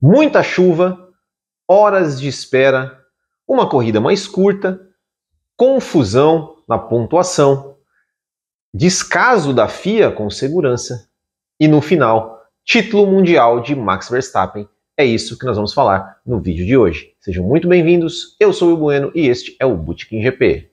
Muita 0.00 0.44
chuva, 0.44 1.12
horas 1.66 2.20
de 2.20 2.28
espera, 2.28 3.04
uma 3.48 3.68
corrida 3.68 4.00
mais 4.00 4.28
curta, 4.28 4.80
confusão 5.56 6.62
na 6.68 6.78
pontuação, 6.78 7.76
descaso 8.72 9.52
da 9.52 9.66
FIA 9.66 10.12
com 10.12 10.30
segurança 10.30 11.08
e 11.58 11.66
no 11.66 11.82
final, 11.82 12.40
título 12.64 13.08
mundial 13.08 13.60
de 13.60 13.74
Max 13.74 14.08
Verstappen. 14.08 14.68
É 14.96 15.04
isso 15.04 15.36
que 15.36 15.44
nós 15.44 15.56
vamos 15.56 15.74
falar 15.74 16.20
no 16.24 16.40
vídeo 16.40 16.64
de 16.64 16.76
hoje. 16.76 17.12
Sejam 17.18 17.44
muito 17.44 17.66
bem-vindos. 17.66 18.36
Eu 18.38 18.52
sou 18.52 18.74
o 18.74 18.76
Bueno 18.76 19.10
e 19.16 19.26
este 19.26 19.56
é 19.58 19.66
o 19.66 19.76
Bootkin 19.76 20.22
GP. 20.22 20.67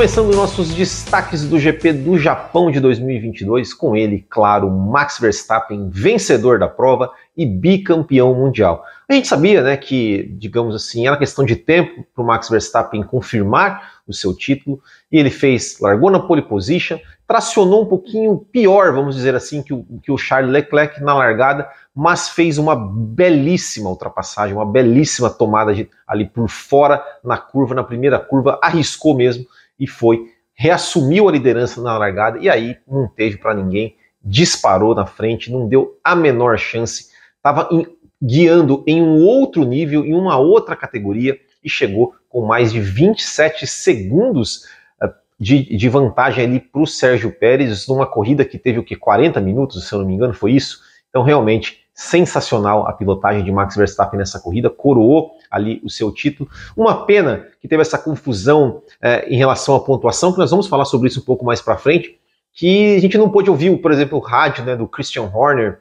Começando 0.00 0.34
nossos 0.34 0.70
destaques 0.70 1.44
do 1.44 1.58
GP 1.58 1.92
do 1.92 2.18
Japão 2.18 2.70
de 2.70 2.80
2022, 2.80 3.74
com 3.74 3.94
ele, 3.94 4.24
claro, 4.30 4.70
Max 4.70 5.18
Verstappen, 5.18 5.90
vencedor 5.90 6.58
da 6.58 6.66
prova 6.66 7.12
e 7.36 7.44
bicampeão 7.44 8.34
mundial. 8.34 8.82
A 9.06 9.12
gente 9.12 9.28
sabia, 9.28 9.60
né, 9.60 9.76
que, 9.76 10.34
digamos 10.38 10.74
assim, 10.74 11.06
era 11.06 11.18
questão 11.18 11.44
de 11.44 11.54
tempo 11.54 12.02
para 12.14 12.24
o 12.24 12.26
Max 12.26 12.48
Verstappen 12.48 13.02
confirmar 13.02 14.00
o 14.08 14.14
seu 14.14 14.34
título, 14.34 14.80
e 15.12 15.18
ele 15.18 15.28
fez, 15.28 15.78
largou 15.78 16.10
na 16.10 16.18
pole 16.18 16.40
position, 16.40 16.98
tracionou 17.28 17.82
um 17.82 17.86
pouquinho 17.86 18.38
pior, 18.50 18.94
vamos 18.94 19.14
dizer 19.14 19.34
assim, 19.34 19.62
que 19.62 19.74
o, 19.74 19.84
que 20.02 20.10
o 20.10 20.16
Charles 20.16 20.50
Leclerc 20.50 20.98
na 21.02 21.12
largada, 21.12 21.68
mas 21.94 22.30
fez 22.30 22.56
uma 22.56 22.74
belíssima 22.74 23.90
ultrapassagem, 23.90 24.56
uma 24.56 24.64
belíssima 24.64 25.28
tomada 25.28 25.74
de, 25.74 25.90
ali 26.08 26.26
por 26.26 26.48
fora 26.48 27.04
na 27.22 27.36
curva, 27.36 27.74
na 27.74 27.84
primeira 27.84 28.18
curva, 28.18 28.58
arriscou 28.62 29.14
mesmo 29.14 29.44
e 29.80 29.86
foi, 29.86 30.26
reassumiu 30.54 31.26
a 31.26 31.32
liderança 31.32 31.80
na 31.80 31.96
largada 31.96 32.38
e 32.38 32.48
aí 32.48 32.76
não 32.86 33.08
teve 33.08 33.38
para 33.38 33.54
ninguém, 33.54 33.96
disparou 34.22 34.94
na 34.94 35.06
frente, 35.06 35.50
não 35.50 35.66
deu 35.66 35.98
a 36.04 36.14
menor 36.14 36.58
chance, 36.58 37.08
estava 37.36 37.68
guiando 38.22 38.84
em 38.86 39.00
um 39.00 39.24
outro 39.24 39.64
nível, 39.64 40.04
em 40.04 40.12
uma 40.12 40.36
outra 40.36 40.76
categoria 40.76 41.38
e 41.64 41.70
chegou 41.70 42.14
com 42.28 42.44
mais 42.44 42.70
de 42.72 42.80
27 42.80 43.66
segundos 43.66 44.66
uh, 45.02 45.08
de, 45.38 45.74
de, 45.76 45.88
vantagem 45.88 46.44
ali 46.44 46.60
para 46.60 46.82
o 46.82 46.86
Sérgio 46.86 47.32
Pérez 47.32 47.88
numa 47.88 48.06
corrida 48.06 48.44
que 48.44 48.58
teve 48.58 48.78
o 48.78 48.84
que 48.84 48.94
40 48.94 49.40
minutos, 49.40 49.88
se 49.88 49.94
eu 49.94 50.00
não 50.00 50.06
me 50.06 50.14
engano, 50.14 50.34
foi 50.34 50.52
isso. 50.52 50.80
Então 51.08 51.22
realmente 51.22 51.80
sensacional 52.00 52.86
a 52.86 52.94
pilotagem 52.94 53.44
de 53.44 53.52
Max 53.52 53.76
Verstappen 53.76 54.18
nessa 54.18 54.40
corrida, 54.40 54.70
coroou 54.70 55.32
ali 55.50 55.82
o 55.84 55.90
seu 55.90 56.10
título. 56.10 56.48
Uma 56.74 57.04
pena 57.04 57.46
que 57.60 57.68
teve 57.68 57.82
essa 57.82 57.98
confusão 57.98 58.82
é, 59.02 59.28
em 59.28 59.36
relação 59.36 59.74
à 59.74 59.80
pontuação, 59.80 60.32
que 60.32 60.38
nós 60.38 60.50
vamos 60.50 60.66
falar 60.66 60.86
sobre 60.86 61.08
isso 61.08 61.20
um 61.20 61.24
pouco 61.24 61.44
mais 61.44 61.60
para 61.60 61.76
frente, 61.76 62.18
que 62.54 62.96
a 62.96 63.00
gente 63.00 63.18
não 63.18 63.28
pôde 63.28 63.50
ouvir, 63.50 63.76
por 63.82 63.92
exemplo, 63.92 64.16
o 64.16 64.20
rádio 64.22 64.64
né, 64.64 64.74
do 64.74 64.88
Christian 64.88 65.30
Horner 65.30 65.80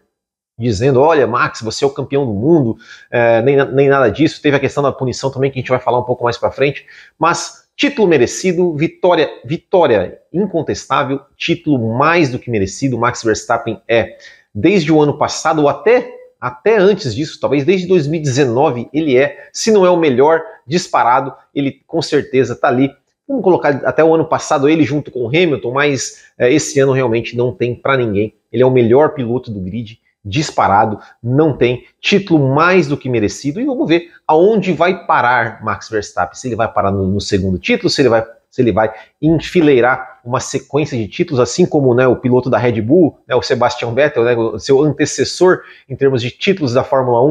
dizendo, 0.58 1.00
olha, 1.00 1.26
Max, 1.26 1.62
você 1.62 1.86
é 1.86 1.88
o 1.88 1.94
campeão 1.94 2.26
do 2.26 2.34
mundo, 2.34 2.76
é, 3.10 3.42
nem, 3.42 3.56
nem 3.72 3.88
nada 3.88 4.12
disso. 4.12 4.42
Teve 4.42 4.58
a 4.58 4.60
questão 4.60 4.84
da 4.84 4.92
punição 4.92 5.32
também, 5.32 5.50
que 5.50 5.58
a 5.58 5.62
gente 5.62 5.72
vai 5.72 5.80
falar 5.80 6.00
um 6.00 6.04
pouco 6.04 6.26
mais 6.26 6.38
para 6.38 6.52
frente, 6.52 6.86
mas 7.18 7.70
título 7.78 8.10
merecido, 8.10 8.76
vitória, 8.76 9.30
vitória 9.46 10.20
incontestável, 10.34 11.22
título 11.38 11.98
mais 11.98 12.30
do 12.30 12.38
que 12.38 12.52
merecido. 12.52 12.98
Max 12.98 13.24
Verstappen 13.24 13.82
é 13.88 14.18
desde 14.54 14.92
o 14.92 15.02
ano 15.02 15.18
passado 15.18 15.62
ou 15.62 15.70
até 15.70 16.16
até 16.40 16.78
antes 16.78 17.14
disso, 17.14 17.38
talvez 17.40 17.66
desde 17.66 17.86
2019, 17.88 18.88
ele 18.94 19.18
é, 19.18 19.50
se 19.52 19.72
não 19.72 19.86
é 19.86 19.90
o 19.90 19.98
melhor 19.98 20.42
disparado, 20.66 21.34
ele 21.54 21.82
com 21.86 22.02
certeza 22.02 22.54
está 22.54 22.70
ali. 22.70 22.90
Vamos 23.28 23.44
colocar 23.44 23.70
até 23.86 24.04
o 24.04 24.16
ano 24.16 24.26
passado 24.26 24.70
ele 24.70 24.86
junto 24.86 25.12
com 25.12 25.26
o 25.26 25.28
Hamilton, 25.28 25.74
mas 25.74 26.24
é, 26.38 26.52
esse 26.52 26.80
ano 26.80 26.94
realmente 26.94 27.36
não 27.36 27.54
tem 27.54 27.76
para 27.76 27.98
ninguém. 27.98 28.34
Ele 28.52 28.64
é 28.64 28.66
o 28.66 28.72
melhor 28.72 29.14
piloto 29.14 29.52
do 29.52 29.60
grid, 29.60 30.00
disparado, 30.24 31.00
não 31.22 31.56
tem 31.56 31.86
título 32.00 32.56
mais 32.56 32.88
do 32.88 32.96
que 32.96 33.10
merecido. 33.10 33.60
E 33.60 33.66
vamos 33.66 33.88
ver 33.88 34.10
aonde 34.26 34.72
vai 34.72 35.06
parar 35.06 35.62
Max 35.64 35.90
Verstappen. 35.90 36.40
Se 36.40 36.48
ele 36.48 36.56
vai 36.56 36.72
parar 36.72 36.92
no, 36.92 37.06
no 37.06 37.20
segundo 37.20 37.60
título, 37.60 37.90
se 37.90 38.02
ele 38.02 38.10
vai 38.10 38.26
se 38.50 38.62
ele 38.64 38.72
vai 38.72 38.92
enfileirar 39.22 40.09
uma 40.24 40.40
sequência 40.40 40.98
de 40.98 41.08
títulos, 41.08 41.40
assim 41.40 41.66
como 41.66 41.94
né, 41.94 42.08
o 42.08 42.16
piloto 42.16 42.50
da 42.50 42.58
Red 42.58 42.82
Bull, 42.82 43.20
né, 43.28 43.36
o 43.36 43.42
Sebastian 43.42 43.94
Vettel, 43.94 44.24
né, 44.24 44.36
o 44.36 44.60
seu 44.60 44.82
antecessor 44.82 45.62
em 45.88 45.96
termos 45.96 46.22
de 46.22 46.32
títulos 46.32 46.74
da 46.74 46.84
Fórmula 46.84 47.22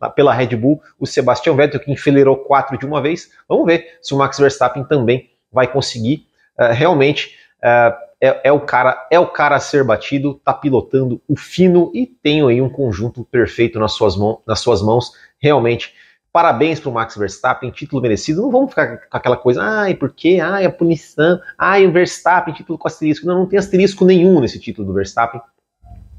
1 0.00 0.10
pela 0.14 0.32
Red 0.32 0.56
Bull, 0.56 0.80
o 0.98 1.06
Sebastian 1.06 1.54
Vettel, 1.54 1.80
que 1.80 1.90
enfileirou 1.92 2.36
quatro 2.36 2.78
de 2.78 2.86
uma 2.86 3.00
vez. 3.00 3.30
Vamos 3.48 3.66
ver 3.66 3.98
se 4.02 4.14
o 4.14 4.18
Max 4.18 4.38
Verstappen 4.38 4.84
também 4.84 5.30
vai 5.52 5.66
conseguir. 5.66 6.26
Uh, 6.58 6.72
realmente 6.72 7.36
uh, 7.62 8.08
é, 8.20 8.40
é, 8.44 8.52
o 8.52 8.60
cara 8.60 9.06
é 9.10 9.18
o 9.18 9.28
cara 9.28 9.56
a 9.56 9.60
ser 9.60 9.84
batido, 9.84 10.32
está 10.32 10.52
pilotando 10.52 11.22
o 11.28 11.36
fino 11.36 11.90
e 11.94 12.04
tem 12.06 12.44
aí 12.46 12.60
um 12.60 12.68
conjunto 12.68 13.24
perfeito 13.24 13.78
nas 13.78 13.92
suas, 13.92 14.16
mãos, 14.16 14.38
nas 14.46 14.58
suas 14.60 14.82
mãos. 14.82 15.12
Realmente 15.38 15.94
Parabéns 16.38 16.78
para 16.78 16.88
o 16.88 16.92
Max 16.92 17.16
Verstappen, 17.16 17.68
título 17.68 18.00
merecido. 18.00 18.42
Não 18.42 18.50
vamos 18.52 18.70
ficar 18.70 18.98
com 18.98 19.16
aquela 19.16 19.36
coisa, 19.36 19.60
ai, 19.60 19.92
por 19.92 20.12
quê? 20.12 20.38
Ai, 20.40 20.64
a 20.64 20.70
punição, 20.70 21.40
ai, 21.58 21.84
o 21.84 21.90
Verstappen, 21.90 22.54
título 22.54 22.78
com 22.78 22.86
asterisco. 22.86 23.26
Não, 23.26 23.40
não 23.40 23.46
tem 23.46 23.58
asterisco 23.58 24.04
nenhum 24.04 24.38
nesse 24.38 24.60
título 24.60 24.86
do 24.86 24.94
Verstappen. 24.94 25.40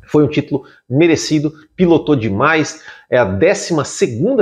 Foi 0.06 0.22
um 0.22 0.28
título 0.28 0.66
merecido, 0.90 1.54
pilotou 1.74 2.18
demais. 2.18 2.84
É 3.10 3.18
a 3.18 3.24
12 3.24 3.74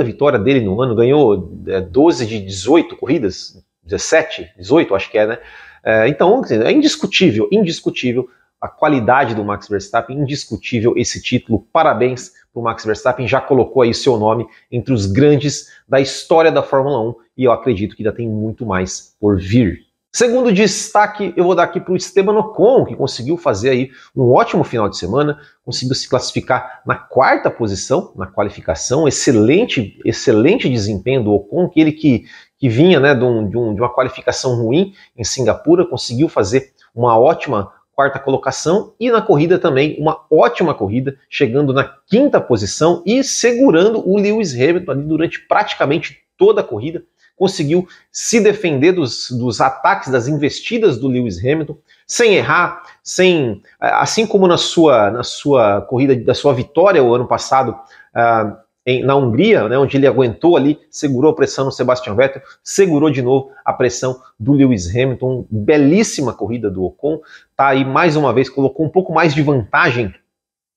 vitória 0.02 0.36
dele 0.36 0.62
no 0.62 0.82
ano, 0.82 0.96
ganhou 0.96 1.36
12 1.36 2.24
é, 2.24 2.26
de 2.26 2.40
18 2.40 2.96
corridas, 2.96 3.64
17, 3.84 4.54
18, 4.58 4.96
acho 4.96 5.08
que 5.08 5.16
é, 5.16 5.26
né? 5.28 5.38
É, 5.84 6.08
então, 6.08 6.42
é 6.44 6.72
indiscutível, 6.72 7.48
indiscutível 7.52 8.28
a 8.60 8.66
qualidade 8.66 9.32
do 9.32 9.44
Max 9.44 9.68
Verstappen, 9.68 10.18
indiscutível 10.18 10.94
esse 10.96 11.22
título. 11.22 11.68
Parabéns 11.72 12.32
o 12.58 12.62
Max 12.62 12.84
Verstappen 12.84 13.26
já 13.26 13.40
colocou 13.40 13.82
aí 13.82 13.94
seu 13.94 14.18
nome 14.18 14.46
entre 14.70 14.92
os 14.92 15.06
grandes 15.06 15.68
da 15.88 16.00
história 16.00 16.50
da 16.50 16.62
Fórmula 16.62 17.00
1 17.10 17.14
e 17.36 17.44
eu 17.44 17.52
acredito 17.52 17.94
que 17.94 18.02
ainda 18.02 18.14
tem 18.14 18.28
muito 18.28 18.66
mais 18.66 19.14
por 19.20 19.38
vir. 19.38 19.88
Segundo 20.10 20.50
destaque, 20.50 21.34
eu 21.36 21.44
vou 21.44 21.54
dar 21.54 21.64
aqui 21.64 21.78
para 21.78 21.92
o 21.92 21.96
Esteban 21.96 22.36
Ocon, 22.38 22.84
que 22.86 22.96
conseguiu 22.96 23.36
fazer 23.36 23.70
aí 23.70 23.90
um 24.16 24.32
ótimo 24.32 24.64
final 24.64 24.88
de 24.88 24.96
semana, 24.96 25.38
conseguiu 25.62 25.94
se 25.94 26.08
classificar 26.08 26.80
na 26.84 26.96
quarta 26.96 27.50
posição 27.50 28.12
na 28.16 28.26
qualificação, 28.26 29.06
excelente, 29.06 30.00
excelente 30.04 30.68
desempenho 30.68 31.22
do 31.22 31.32
Ocon, 31.32 31.68
que 31.68 31.78
ele 31.78 31.92
que, 31.92 32.24
que 32.56 32.68
vinha 32.68 32.98
né, 32.98 33.14
de, 33.14 33.22
um, 33.22 33.48
de, 33.48 33.56
um, 33.56 33.74
de 33.74 33.80
uma 33.80 33.92
qualificação 33.92 34.56
ruim 34.56 34.94
em 35.16 35.22
Singapura, 35.22 35.86
conseguiu 35.86 36.28
fazer 36.28 36.72
uma 36.94 37.18
ótima 37.18 37.70
quarta 37.98 38.20
colocação 38.20 38.92
e 39.00 39.10
na 39.10 39.20
corrida 39.20 39.58
também 39.58 39.96
uma 39.98 40.24
ótima 40.30 40.72
corrida, 40.72 41.16
chegando 41.28 41.72
na 41.72 41.82
quinta 41.82 42.40
posição 42.40 43.02
e 43.04 43.24
segurando 43.24 44.08
o 44.08 44.16
Lewis 44.16 44.54
Hamilton 44.54 45.00
durante 45.00 45.40
praticamente 45.40 46.18
toda 46.36 46.60
a 46.60 46.64
corrida. 46.64 47.02
Conseguiu 47.34 47.88
se 48.12 48.38
defender 48.38 48.92
dos, 48.92 49.32
dos 49.32 49.60
ataques, 49.60 50.12
das 50.12 50.28
investidas 50.28 50.96
do 50.96 51.08
Lewis 51.08 51.44
Hamilton, 51.44 51.76
sem 52.06 52.36
errar, 52.36 52.84
sem 53.02 53.62
assim 53.80 54.24
como 54.24 54.46
na 54.46 54.56
sua, 54.56 55.10
na 55.10 55.24
sua 55.24 55.80
corrida, 55.80 56.14
da 56.14 56.34
sua 56.34 56.54
vitória 56.54 57.02
o 57.02 57.12
ano 57.12 57.26
passado, 57.26 57.72
uh, 57.72 58.56
em, 58.88 59.02
na 59.02 59.14
Hungria, 59.14 59.68
né, 59.68 59.78
onde 59.78 59.98
ele 59.98 60.06
aguentou 60.06 60.56
ali, 60.56 60.80
segurou 60.90 61.30
a 61.30 61.34
pressão 61.34 61.66
no 61.66 61.70
Sebastian 61.70 62.14
Vettel, 62.14 62.40
segurou 62.64 63.10
de 63.10 63.20
novo 63.20 63.50
a 63.62 63.70
pressão 63.70 64.18
do 64.40 64.54
Lewis 64.54 64.88
Hamilton. 64.88 65.46
Belíssima 65.50 66.32
corrida 66.32 66.70
do 66.70 66.82
Ocon, 66.82 67.20
tá 67.54 67.68
aí 67.68 67.84
mais 67.84 68.16
uma 68.16 68.32
vez, 68.32 68.48
colocou 68.48 68.86
um 68.86 68.88
pouco 68.88 69.12
mais 69.12 69.34
de 69.34 69.42
vantagem 69.42 70.14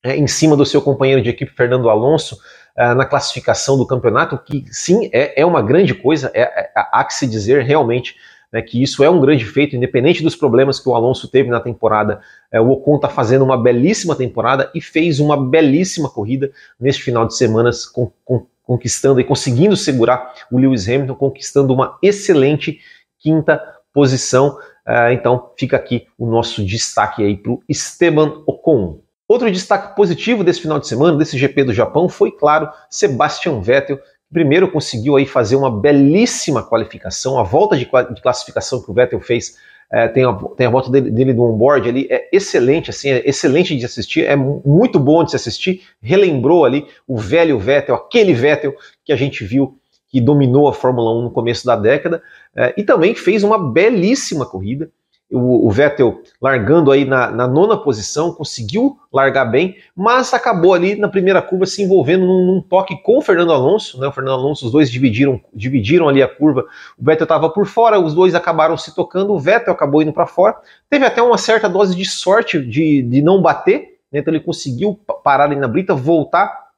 é, 0.03 0.17
em 0.17 0.27
cima 0.27 0.57
do 0.57 0.65
seu 0.65 0.81
companheiro 0.81 1.21
de 1.21 1.29
equipe 1.29 1.53
Fernando 1.55 1.89
Alonso 1.89 2.37
é, 2.75 2.93
na 2.93 3.05
classificação 3.05 3.77
do 3.77 3.87
campeonato, 3.87 4.37
que 4.37 4.65
sim 4.71 5.09
é, 5.13 5.39
é 5.41 5.45
uma 5.45 5.61
grande 5.61 5.93
coisa, 5.93 6.29
é, 6.33 6.41
é 6.41 6.71
há 6.75 7.05
que 7.05 7.13
se 7.13 7.25
dizer 7.25 7.63
realmente 7.63 8.15
né, 8.51 8.61
que 8.61 8.81
isso 8.81 9.03
é 9.03 9.09
um 9.09 9.21
grande 9.21 9.45
feito, 9.45 9.75
independente 9.75 10.21
dos 10.21 10.35
problemas 10.35 10.79
que 10.79 10.89
o 10.89 10.95
Alonso 10.95 11.27
teve 11.27 11.49
na 11.49 11.59
temporada. 11.59 12.21
É, 12.51 12.59
o 12.59 12.69
Ocon 12.69 12.97
está 12.97 13.07
fazendo 13.07 13.43
uma 13.43 13.57
belíssima 13.57 14.15
temporada 14.15 14.69
e 14.75 14.81
fez 14.81 15.19
uma 15.19 15.37
belíssima 15.41 16.09
corrida 16.09 16.51
neste 16.79 17.03
final 17.03 17.25
de 17.25 17.35
semana, 17.35 17.69
com, 17.93 18.11
com, 18.25 18.45
conquistando 18.63 19.19
e 19.19 19.23
conseguindo 19.23 19.77
segurar 19.77 20.33
o 20.51 20.57
Lewis 20.57 20.87
Hamilton, 20.87 21.15
conquistando 21.15 21.73
uma 21.73 21.97
excelente 22.01 22.79
quinta 23.19 23.61
posição. 23.93 24.57
É, 24.85 25.13
então 25.13 25.51
fica 25.57 25.77
aqui 25.77 26.07
o 26.17 26.25
nosso 26.25 26.65
destaque 26.65 27.23
aí 27.23 27.37
para 27.37 27.51
o 27.51 27.63
Esteban 27.69 28.43
Ocon. 28.45 28.99
Outro 29.31 29.49
destaque 29.49 29.95
positivo 29.95 30.43
desse 30.43 30.59
final 30.59 30.77
de 30.77 30.87
semana, 30.89 31.17
desse 31.17 31.37
GP 31.37 31.63
do 31.63 31.73
Japão, 31.73 32.09
foi, 32.09 32.31
claro, 32.31 32.69
Sebastian 32.89 33.61
Vettel, 33.61 33.97
primeiro 34.31 34.71
conseguiu 34.71 35.15
aí 35.15 35.25
fazer 35.25 35.55
uma 35.55 35.69
belíssima 35.69 36.63
qualificação, 36.63 37.37
a 37.37 37.43
volta 37.43 37.77
de, 37.77 37.85
de 37.85 38.21
classificação 38.21 38.81
que 38.81 38.89
o 38.89 38.93
Vettel 38.93 39.19
fez, 39.19 39.57
é, 39.91 40.07
tem, 40.07 40.23
a, 40.23 40.33
tem 40.55 40.67
a 40.67 40.69
volta 40.69 40.89
dele, 40.89 41.11
dele 41.11 41.33
do 41.33 41.43
onboard 41.43 41.89
ali, 41.89 42.07
é 42.09 42.29
excelente, 42.31 42.89
assim, 42.89 43.09
é 43.09 43.27
excelente 43.27 43.75
de 43.75 43.85
assistir, 43.85 44.25
é 44.25 44.35
muito 44.35 44.97
bom 44.99 45.23
de 45.23 45.31
se 45.31 45.35
assistir, 45.35 45.81
relembrou 46.01 46.63
ali 46.63 46.87
o 47.05 47.17
velho 47.17 47.59
Vettel, 47.59 47.95
aquele 47.95 48.33
Vettel 48.33 48.73
que 49.03 49.11
a 49.11 49.17
gente 49.17 49.43
viu 49.43 49.77
que 50.07 50.21
dominou 50.21 50.67
a 50.67 50.73
Fórmula 50.73 51.17
1 51.19 51.23
no 51.23 51.31
começo 51.31 51.65
da 51.65 51.75
década, 51.75 52.21
é, 52.55 52.73
e 52.77 52.83
também 52.83 53.15
fez 53.15 53.43
uma 53.43 53.71
belíssima 53.71 54.45
corrida, 54.45 54.89
o, 55.31 55.67
o 55.67 55.71
Vettel 55.71 56.21
largando 56.41 56.91
aí 56.91 57.05
na, 57.05 57.31
na, 57.31 57.47
nona 57.47 57.77
posição, 57.77 58.33
conseguiu 58.33 58.97
largar 59.11 59.45
bem, 59.45 59.77
mas 59.95 60.33
acabou 60.33 60.73
ali 60.73 60.95
na 60.95 61.07
primeira 61.07 61.41
curva 61.41 61.65
se 61.65 61.81
envolvendo 61.81 62.25
num, 62.25 62.45
num 62.45 62.61
toque 62.61 63.01
com 63.01 63.17
o 63.17 63.21
Fernando 63.21 63.53
Alonso, 63.53 63.99
né? 63.99 64.07
O 64.07 64.11
Fernando 64.11 64.33
Alonso, 64.33 64.65
os 64.65 64.71
dois 64.71 64.91
dividiram, 64.91 65.39
dividiram 65.53 66.09
ali 66.09 66.21
a 66.21 66.27
curva. 66.27 66.65
O 66.97 67.03
Vettel 67.03 67.23
estava 67.23 67.49
por 67.49 67.65
fora, 67.65 67.99
os 67.99 68.13
dois 68.13 68.35
acabaram 68.35 68.77
se 68.77 68.93
tocando, 68.93 69.33
o 69.33 69.39
Vettel 69.39 69.73
acabou 69.73 70.01
indo 70.01 70.13
para 70.13 70.27
fora. 70.27 70.55
Teve 70.89 71.05
até 71.05 71.21
uma 71.21 71.37
certa 71.37 71.69
dose 71.69 71.95
de 71.95 72.05
sorte 72.05 72.59
de, 72.59 73.01
de 73.01 73.21
não 73.21 73.41
bater, 73.41 73.99
né? 74.11 74.19
então 74.19 74.33
ele 74.33 74.43
conseguiu 74.43 74.99
parar 75.23 75.45
ali 75.45 75.55
na 75.55 75.67
brita, 75.67 75.95
voltar, 75.95 76.71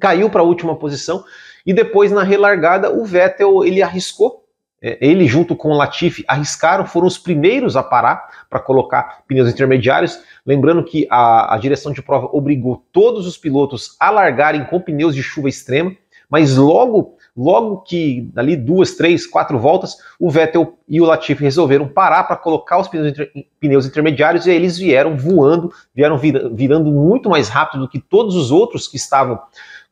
caiu 0.00 0.28
para 0.28 0.40
a 0.40 0.44
última 0.44 0.74
posição 0.76 1.24
e 1.64 1.72
depois 1.72 2.10
na 2.10 2.22
relargada 2.22 2.90
o 2.90 3.04
Vettel 3.04 3.64
ele 3.64 3.82
arriscou 3.82 4.41
ele 4.82 5.26
junto 5.26 5.54
com 5.54 5.68
o 5.68 5.76
Latifi 5.76 6.24
arriscaram, 6.26 6.84
foram 6.84 7.06
os 7.06 7.16
primeiros 7.16 7.76
a 7.76 7.82
parar 7.82 8.46
para 8.50 8.58
colocar 8.58 9.22
pneus 9.28 9.48
intermediários. 9.48 10.18
Lembrando 10.44 10.82
que 10.82 11.06
a, 11.08 11.54
a, 11.54 11.58
direção 11.58 11.92
de 11.92 12.02
prova 12.02 12.28
obrigou 12.32 12.84
todos 12.90 13.24
os 13.24 13.38
pilotos 13.38 13.96
a 14.00 14.10
largarem 14.10 14.64
com 14.64 14.80
pneus 14.80 15.14
de 15.14 15.22
chuva 15.22 15.48
extrema, 15.48 15.94
mas 16.28 16.56
logo, 16.56 17.16
logo 17.36 17.82
que 17.82 18.28
ali 18.34 18.56
duas, 18.56 18.96
três, 18.96 19.24
quatro 19.24 19.56
voltas, 19.56 19.96
o 20.18 20.28
Vettel 20.28 20.76
e 20.88 21.00
o 21.00 21.04
Latifi 21.04 21.44
resolveram 21.44 21.86
parar 21.86 22.24
para 22.24 22.36
colocar 22.36 22.78
os 22.78 22.88
pneus, 22.88 23.08
inter, 23.08 23.30
pneus, 23.60 23.86
intermediários 23.86 24.46
e 24.46 24.50
aí 24.50 24.56
eles 24.56 24.76
vieram 24.76 25.16
voando, 25.16 25.72
vieram 25.94 26.18
vir, 26.18 26.50
virando 26.52 26.90
muito 26.90 27.30
mais 27.30 27.48
rápido 27.48 27.82
do 27.82 27.88
que 27.88 28.00
todos 28.00 28.34
os 28.34 28.50
outros 28.50 28.88
que 28.88 28.96
estavam 28.96 29.38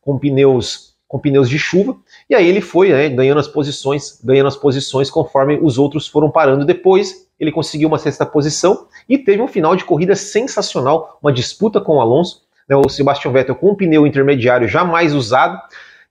com 0.01 0.19
pneus 0.19 0.91
com 1.11 1.19
pneus 1.19 1.49
de 1.49 1.59
chuva, 1.59 1.97
e 2.31 2.35
aí 2.35 2.47
ele 2.47 2.61
foi 2.61 2.93
né, 2.93 3.09
ganhando 3.09 3.41
as 3.41 3.47
posições, 3.49 4.21
ganhando 4.23 4.47
as 4.47 4.55
posições 4.55 5.09
conforme 5.09 5.59
os 5.61 5.77
outros 5.77 6.07
foram 6.07 6.31
parando. 6.31 6.63
Depois 6.63 7.27
ele 7.37 7.51
conseguiu 7.51 7.89
uma 7.89 7.97
sexta 7.97 8.25
posição 8.25 8.87
e 9.09 9.17
teve 9.17 9.41
um 9.41 9.49
final 9.49 9.75
de 9.75 9.83
corrida 9.83 10.15
sensacional, 10.15 11.19
uma 11.21 11.33
disputa 11.33 11.81
com 11.81 11.97
o 11.97 11.99
Alonso, 11.99 12.43
né, 12.69 12.77
o 12.77 12.87
Sebastian 12.87 13.33
Vettel 13.33 13.55
com 13.55 13.71
um 13.71 13.75
pneu 13.75 14.07
intermediário 14.07 14.65
jamais 14.65 15.13
usado, 15.13 15.59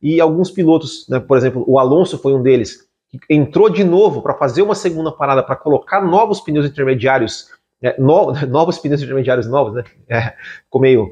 e 0.02 0.20
alguns 0.20 0.50
pilotos, 0.50 1.06
né, 1.08 1.18
por 1.18 1.38
exemplo, 1.38 1.64
o 1.66 1.78
Alonso 1.78 2.18
foi 2.18 2.34
um 2.34 2.42
deles, 2.42 2.86
que 3.10 3.18
entrou 3.30 3.70
de 3.70 3.82
novo 3.82 4.20
para 4.20 4.34
fazer 4.34 4.60
uma 4.60 4.74
segunda 4.74 5.10
parada 5.10 5.42
para 5.42 5.56
colocar 5.56 6.02
novos 6.02 6.38
pneus 6.42 6.66
intermediários, 6.66 7.46
né, 7.80 7.94
no, 7.98 8.32
novos 8.46 8.78
pneus 8.78 9.00
intermediários 9.00 9.48
novos, 9.48 9.72
né? 9.72 9.84
É, 10.06 10.34
ficou 10.64 10.82
meio 10.82 11.10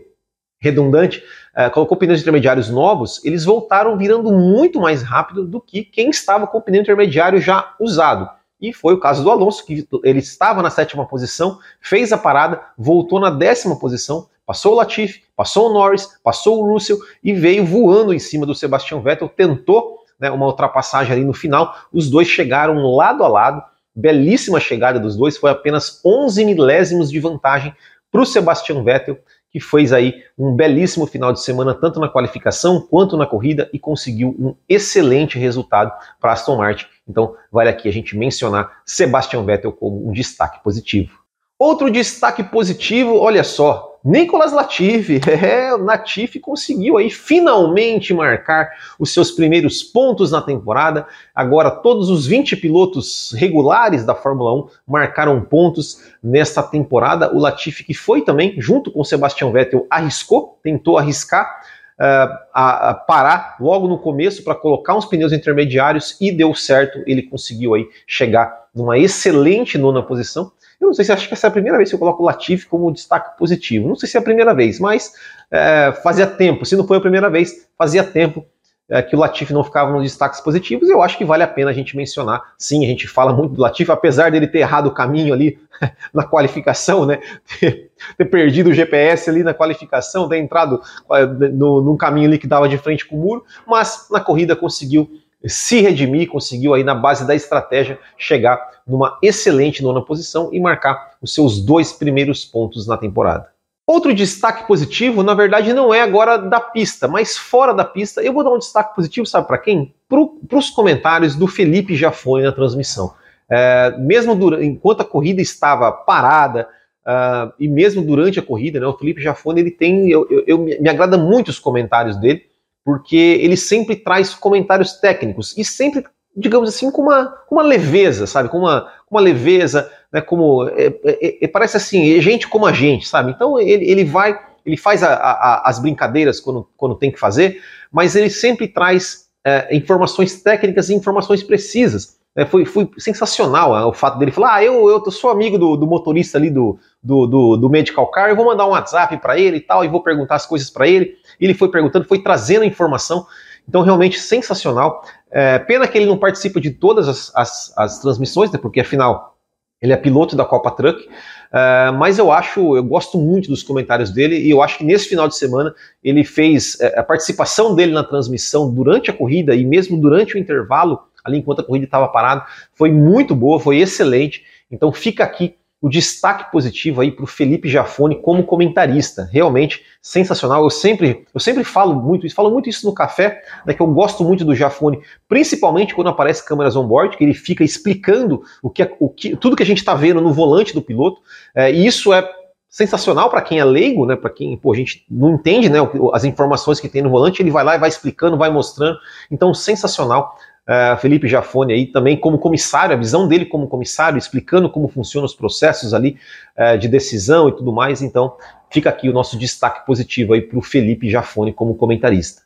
redundante, 0.61 1.23
uh, 1.57 1.71
colocou 1.71 1.97
pneus 1.97 2.21
intermediários 2.21 2.69
novos, 2.69 3.25
eles 3.25 3.45
voltaram 3.45 3.97
virando 3.97 4.33
muito 4.33 4.81
mais 4.81 5.03
rápido 5.03 5.47
do 5.47 5.61
que 5.61 5.85
quem 5.85 6.11
estava 6.11 6.47
com 6.47 6.59
o 6.59 6.63
pneu 6.63 6.83
intermediário 6.83 7.41
já 7.41 7.75
usado. 7.79 8.29
E 8.61 8.73
foi 8.73 8.95
o 8.95 9.01
caso 9.01 9.23
do 9.23 9.31
Alonso, 9.31 9.65
que 9.65 9.87
ele 10.03 10.19
estava 10.19 10.63
na 10.63 10.71
sétima 10.71 11.07
posição, 11.07 11.59
fez 11.81 12.13
a 12.13 12.19
parada, 12.19 12.61
voltou 12.77 13.21
na 13.21 13.31
décima 13.31 13.79
posição, 13.79 14.27
passou 14.45 14.73
o 14.73 14.77
Latifi, 14.77 15.23
passou 15.37 15.71
o 15.71 15.73
Norris, 15.73 16.09
passou 16.25 16.61
o 16.61 16.73
Russell 16.73 16.99
e 17.23 17.33
veio 17.33 17.65
voando 17.65 18.13
em 18.13 18.19
cima 18.19 18.45
do 18.45 18.55
Sebastian 18.55 19.01
Vettel, 19.01 19.29
tentou 19.29 19.99
né, 20.19 20.29
uma 20.31 20.47
ultrapassagem 20.47 21.13
ali 21.13 21.25
no 21.25 21.33
final. 21.33 21.77
Os 21.93 22.11
dois 22.11 22.27
chegaram 22.27 22.75
lado 22.97 23.23
a 23.23 23.29
lado, 23.29 23.63
belíssima 23.95 24.59
chegada 24.59 24.99
dos 24.99 25.17
dois, 25.17 25.37
foi 25.37 25.51
apenas 25.51 26.01
11 26.05 26.45
milésimos 26.45 27.11
de 27.11 27.21
vantagem 27.21 27.73
para 28.11 28.23
o 28.23 28.27
Sebastian 28.27 28.83
Vettel 28.83 29.19
que 29.51 29.61
fez 29.61 29.93
aí 29.93 30.23
um 30.37 30.55
belíssimo 30.55 31.07
final 31.07 31.33
de 31.33 31.43
semana, 31.43 31.75
tanto 31.75 31.99
na 31.99 32.09
qualificação 32.09 32.81
quanto 32.81 33.17
na 33.17 33.27
corrida, 33.27 33.69
e 33.73 33.79
conseguiu 33.79 34.37
um 34.39 34.55
excelente 34.69 35.39
resultado 35.39 35.93
para 36.21 36.33
Aston 36.33 36.57
Martin. 36.57 36.87
Então, 37.09 37.35
vale 37.51 37.71
aqui 37.71 37.89
a 37.89 37.93
gente 37.93 38.17
mencionar 38.17 38.83
Sebastian 38.85 39.45
Vettel 39.45 39.73
como 39.73 40.09
um 40.09 40.13
destaque 40.13 40.63
positivo. 40.63 41.19
Outro 41.59 41.91
destaque 41.91 42.45
positivo, 42.45 43.19
olha 43.19 43.43
só, 43.43 43.88
Nicolas 44.05 44.53
Latifi, 44.53 45.21
é, 45.29 45.73
Latifi 45.73 46.39
conseguiu 46.39 46.97
aí 46.97 47.11
finalmente 47.11 48.15
marcar 48.15 48.71
os 48.99 49.13
seus 49.13 49.31
primeiros 49.31 49.83
pontos 49.83 50.31
na 50.31 50.41
temporada. 50.41 51.07
Agora 51.35 51.71
todos 51.71 52.09
os 52.09 52.27
20 52.27 52.57
pilotos 52.57 53.33
regulares 53.37 54.05
da 54.05 54.15
Fórmula 54.15 54.55
1 54.55 54.69
marcaram 54.87 55.41
pontos 55.43 56.03
nesta 56.23 56.63
temporada. 56.63 57.35
O 57.35 57.39
Latifi 57.39 57.85
que 57.85 57.95
foi 57.95 58.23
também, 58.23 58.55
junto 58.59 58.91
com 58.91 59.05
Sebastian 59.05 59.51
Vettel, 59.51 59.87
arriscou, 59.91 60.59
tentou 60.63 60.99
arriscar 60.99 61.61
Uh, 61.99 62.31
a, 62.55 62.91
a, 62.91 62.95
parar 62.95 63.57
logo 63.59 63.89
no 63.89 63.99
começo 63.99 64.45
para 64.45 64.55
colocar 64.55 64.95
uns 64.95 65.05
pneus 65.05 65.33
intermediários 65.33 66.17
e 66.21 66.31
deu 66.31 66.55
certo. 66.55 67.03
Ele 67.09 67.25
conseguiu 67.25 67.75
aí 67.75 67.89
chegar 68.07 68.69
numa 68.73 68.97
excelente 68.97 69.77
nona 69.77 70.01
posição. 70.01 70.53
Eu 70.81 70.87
não 70.87 70.95
sei 70.95 71.05
se 71.05 71.13
acho 71.13 71.27
que 71.27 71.35
essa 71.35 71.47
é 71.47 71.49
a 71.49 71.53
primeira 71.53 71.77
vez 71.77 71.89
que 71.89 71.95
eu 71.95 71.99
coloco 71.99 72.23
o 72.23 72.27
Latifi 72.27 72.67
como 72.67 72.93
destaque 72.93 73.37
positivo. 73.37 73.89
Não 73.89 73.97
sei 73.97 74.09
se 74.09 74.17
é 74.17 74.21
a 74.21 74.23
primeira 74.23 74.55
vez, 74.55 74.79
mas 74.79 75.13
é, 75.51 75.93
fazia 76.03 76.27
tempo. 76.27 76.65
Se 76.65 76.77
não 76.77 76.87
foi 76.87 76.99
a 76.99 77.01
primeira 77.01 77.29
vez, 77.29 77.69
fazia 77.77 78.05
tempo 78.05 78.47
é, 78.89 79.03
que 79.03 79.15
o 79.15 79.19
Latifi 79.19 79.53
não 79.53 79.63
ficava 79.63 79.93
nos 79.93 80.03
destaques 80.03 80.41
positivos. 80.41 80.89
Eu 80.89 81.03
acho 81.03 81.19
que 81.19 81.25
vale 81.25 81.43
a 81.43 81.49
pena 81.49 81.71
a 81.71 81.75
gente 81.75 81.97
mencionar. 81.97 82.43
Sim, 82.57 82.85
a 82.85 82.89
gente 82.89 83.07
fala 83.07 83.33
muito 83.33 83.55
do 83.55 83.61
Latifi, 83.61 83.91
apesar 83.91 84.31
dele 84.31 84.47
ter 84.47 84.61
errado 84.61 84.87
o 84.87 84.95
caminho 84.95 85.35
ali 85.35 85.59
na 86.15 86.25
qualificação, 86.25 87.05
né? 87.05 87.21
Ter, 87.61 88.25
perdido 88.31 88.71
o 88.71 88.73
GPS 88.73 89.29
ali 89.29 89.43
na 89.43 89.53
qualificação, 89.53 90.29
ter 90.29 90.39
entrado 90.39 90.81
é, 91.13 91.27
no, 91.27 91.83
num 91.83 91.97
caminho 91.97 92.29
ali 92.29 92.39
que 92.39 92.47
dava 92.47 92.69
de 92.69 92.79
frente 92.79 93.05
com 93.05 93.17
o 93.17 93.19
muro, 93.19 93.45
mas 93.67 94.07
na 94.11 94.21
corrida 94.21 94.57
conseguiu 94.57 95.11
se 95.47 95.81
redimir, 95.81 96.29
conseguiu 96.29 96.75
aí 96.75 96.83
na 96.83 96.95
base 96.95 97.27
da 97.27 97.35
estratégia 97.35 97.99
chegar 98.17 98.59
numa 98.87 99.19
excelente 99.23 99.83
nona 99.83 100.03
posição 100.03 100.51
e 100.53 100.59
marcar 100.59 101.13
os 101.23 101.33
seus 101.33 101.61
dois 101.61 101.93
primeiros 101.93 102.45
pontos 102.45 102.87
na 102.87 102.97
temporada. 102.97 103.49
Outro 103.87 104.13
destaque 104.13 104.67
positivo, 104.67 105.23
na 105.23 105.33
verdade, 105.33 105.73
não 105.73 105.95
é 105.95 106.03
agora 106.03 106.37
da 106.37 106.61
pista, 106.61 107.09
mas 107.09 107.39
fora 107.39 107.73
da 107.73 107.85
pista, 107.85 108.21
eu 108.21 108.35
vou 108.35 108.45
dar 108.45 108.51
um 108.51 108.59
destaque 108.59 108.95
positivo, 108.95 109.27
sabe 109.27 109.47
para 109.47 109.57
quem? 109.57 109.95
Para 110.07 110.59
os 110.59 110.69
comentários 110.69 111.35
do 111.35 111.47
Felipe 111.47 111.97
Jafone 111.97 112.45
na 112.45 112.53
transmissão. 112.53 113.15
É, 113.51 113.97
mesmo 113.99 114.35
durante, 114.35 114.67
enquanto 114.67 115.01
a 115.01 115.07
corrida 115.07 115.41
estava 115.41 115.91
parada, 115.91 116.69
uh, 117.07 117.51
e 117.59 117.67
mesmo 117.67 118.03
durante 118.03 118.39
a 118.39 118.43
corrida, 118.43 118.79
né, 118.79 118.87
o 118.87 118.99
Felipe 118.99 119.23
Jafone 119.23 119.61
ele 119.61 119.71
tem, 119.71 120.11
eu, 120.11 120.27
eu, 120.29 120.45
eu, 120.47 120.59
me 120.59 120.89
agrada 120.89 121.17
muito 121.17 121.49
os 121.49 121.59
comentários 121.59 122.17
dele, 122.19 122.43
porque 122.89 123.39
ele 123.43 123.55
sempre 123.55 123.97
traz 123.97 124.33
comentários 124.33 124.95
técnicos 124.95 125.55
e 125.59 125.63
sempre, 125.63 126.03
digamos 126.35 126.71
assim, 126.71 126.91
com 126.91 127.03
uma, 127.03 127.27
com 127.47 127.57
uma 127.57 127.63
leveza, 127.63 128.27
sabe? 128.27 128.49
Com 128.49 128.61
uma, 128.61 128.91
uma 129.11 129.21
leveza, 129.21 129.93
né? 130.11 130.23
Como 130.23 130.67
é, 130.71 130.87
é, 131.05 131.45
é, 131.45 131.49
parece 131.49 131.77
assim, 131.77 132.17
é 132.17 132.21
gente 132.23 132.49
como 132.49 132.65
a 132.65 132.73
gente, 132.73 133.07
sabe? 133.07 133.31
Então 133.31 133.61
ele, 133.61 133.85
ele 133.85 134.07
vai, 134.07 134.41
ele 134.65 134.79
faz 134.79 135.03
a, 135.03 135.13
a, 135.13 135.69
as 135.69 135.79
brincadeiras 135.79 136.41
quando, 136.41 136.67
quando 136.79 136.95
tem 136.95 137.13
que 137.13 137.21
fazer, 137.21 137.61
mas 137.93 138.17
ele 138.17 138.31
sempre 138.31 138.67
traz 138.67 139.27
é, 139.45 139.77
informações 139.77 140.41
técnicas 140.41 140.89
e 140.89 140.95
informações 140.95 141.43
precisas. 141.43 142.18
É, 142.39 142.47
foi, 142.47 142.65
foi 142.65 142.89
sensacional 142.99 143.77
é, 143.77 143.85
o 143.85 143.93
fato 143.93 144.17
dele 144.17 144.31
falar: 144.31 144.55
ah, 144.55 144.65
eu, 144.65 144.89
eu 144.89 145.11
sou 145.11 145.29
amigo 145.29 145.59
do, 145.59 145.77
do 145.77 145.89
motorista 145.89 146.39
ali 146.39 146.49
do, 146.49 146.79
do, 147.03 147.27
do, 147.27 147.57
do, 147.57 147.69
Medical 147.69 148.09
Car, 148.13 148.31
eu 148.31 148.37
vou 148.37 148.45
mandar 148.45 148.65
um 148.65 148.71
WhatsApp 148.71 149.17
para 149.17 149.37
ele 149.37 149.57
e 149.57 149.61
tal, 149.61 149.85
e 149.85 149.89
vou 149.89 150.05
perguntar 150.05 150.37
as 150.37 150.47
coisas 150.47 150.71
para 150.71 150.87
ele. 150.87 151.17
Ele 151.41 151.53
foi 151.53 151.69
perguntando, 151.69 152.07
foi 152.07 152.23
trazendo 152.23 152.65
informação. 152.65 153.27
Então, 153.69 153.83
realmente 153.83 154.21
sensacional. 154.21 155.03
É, 155.33 155.59
pena 155.59 155.89
que 155.89 155.99
ele 155.99 156.07
não 156.07 156.17
participa 156.17 156.61
de 156.61 156.71
todas 156.71 157.09
as, 157.09 157.33
as, 157.35 157.77
as 157.77 157.99
transmissões, 157.99 158.53
né, 158.53 158.59
porque 158.63 158.79
afinal 158.79 159.37
ele 159.83 159.93
é 159.93 159.97
piloto 159.97 160.37
da 160.37 160.45
Copa 160.45 160.71
Truck, 160.71 161.07
uh, 161.07 161.93
mas 161.99 162.19
eu 162.19 162.33
acho, 162.33 162.77
eu 162.77 162.83
gosto 162.83 163.19
muito 163.19 163.49
dos 163.49 163.63
comentários 163.63 164.11
dele 164.11 164.39
e 164.39 164.51
eu 164.51 164.61
acho 164.61 164.79
que 164.79 164.85
nesse 164.85 165.09
final 165.09 165.29
de 165.29 165.37
semana 165.37 165.73
ele 166.03 166.25
fez 166.25 166.75
uh, 166.81 166.99
a 166.99 167.03
participação 167.03 167.77
dele 167.77 167.93
na 167.93 168.03
transmissão 168.03 168.73
durante 168.73 169.11
a 169.11 169.15
corrida 169.15 169.55
e 169.55 169.65
mesmo 169.65 170.01
durante 170.01 170.35
o 170.35 170.39
intervalo 170.39 171.08
ali 171.29 171.39
enquanto 171.39 171.61
a 171.61 171.65
corrida 171.65 171.85
estava 171.85 172.09
parada, 172.09 172.45
foi 172.75 172.91
muito 172.91 173.35
boa, 173.35 173.61
foi 173.61 173.79
excelente. 173.79 174.45
Então 174.71 174.93
fica 174.93 175.25
aqui 175.25 175.55
o 175.81 175.89
destaque 175.89 176.51
positivo 176.51 177.01
aí 177.01 177.11
para 177.13 177.23
o 177.23 177.27
Felipe 177.27 177.69
Jafone 177.69 178.21
como 178.21 178.43
comentarista. 178.43 179.29
Realmente 179.31 179.85
sensacional. 180.03 180.65
Eu 180.65 180.71
sempre, 180.71 181.25
eu 181.33 181.41
sempre 181.41 181.63
falo 181.63 181.95
muito 181.95 182.27
isso, 182.27 182.35
falo 182.35 182.51
muito 182.51 182.69
isso 182.69 182.87
no 182.87 182.93
café, 182.93 183.41
né, 183.65 183.73
que 183.73 183.81
eu 183.81 183.87
gosto 183.87 184.25
muito 184.25 184.45
do 184.45 184.55
Jafone, 184.55 185.01
principalmente 185.29 185.95
quando 185.95 186.09
aparece 186.09 186.45
câmeras 186.45 186.75
on-board, 186.75 187.17
que 187.17 187.23
ele 187.23 187.35
fica 187.35 187.63
explicando 187.63 188.43
o 188.63 188.69
que, 188.71 188.91
o 188.99 189.09
que, 189.09 189.37
tudo 189.37 189.55
que 189.55 189.63
a 189.63 189.67
gente 189.67 189.79
está 189.79 189.95
vendo 189.95 190.21
no 190.21 190.33
volante 190.33 190.75
do 190.75 190.83
piloto. 190.83 191.21
É, 191.55 191.71
e 191.71 191.87
isso 191.87 192.13
é 192.13 192.29
sensacional 192.69 193.31
para 193.31 193.41
quem 193.41 193.59
é 193.59 193.65
leigo, 193.65 194.05
né? 194.05 194.17
Para 194.17 194.31
quem 194.31 194.57
pô, 194.57 194.73
a 194.73 194.77
gente 194.77 195.05
não 195.11 195.35
entende, 195.35 195.69
né? 195.69 195.79
As 196.13 196.25
informações 196.25 196.81
que 196.81 196.89
tem 196.89 197.03
no 197.03 197.11
volante, 197.11 197.41
ele 197.41 197.51
vai 197.51 197.65
lá 197.65 197.77
e 197.77 197.79
vai 197.79 197.89
explicando, 197.89 198.37
vai 198.37 198.51
mostrando. 198.51 198.99
Então, 199.31 199.55
sensacional. 199.55 200.37
Uh, 200.69 200.99
Felipe 200.99 201.27
Jafone 201.27 201.73
aí 201.73 201.87
também 201.87 202.15
como 202.15 202.39
comissário, 202.39 202.95
a 202.95 202.99
visão 202.99 203.27
dele 203.27 203.47
como 203.47 203.67
comissário, 203.69 204.19
explicando 204.19 204.69
como 204.69 204.87
funcionam 204.87 205.25
os 205.25 205.35
processos 205.35 205.95
ali 205.95 206.19
uh, 206.59 206.77
de 206.77 206.89
decisão 206.89 207.49
e 207.49 207.53
tudo 207.57 207.73
mais. 207.73 208.03
Então, 208.03 208.37
fica 208.71 208.91
aqui 208.91 209.09
o 209.09 209.13
nosso 209.13 209.39
destaque 209.39 209.87
positivo 209.87 210.35
aí 210.35 210.43
para 210.43 210.59
o 210.59 210.63
Felipe 210.63 211.09
Jafone 211.09 211.55
como 211.55 211.75
comentarista. 211.75 212.43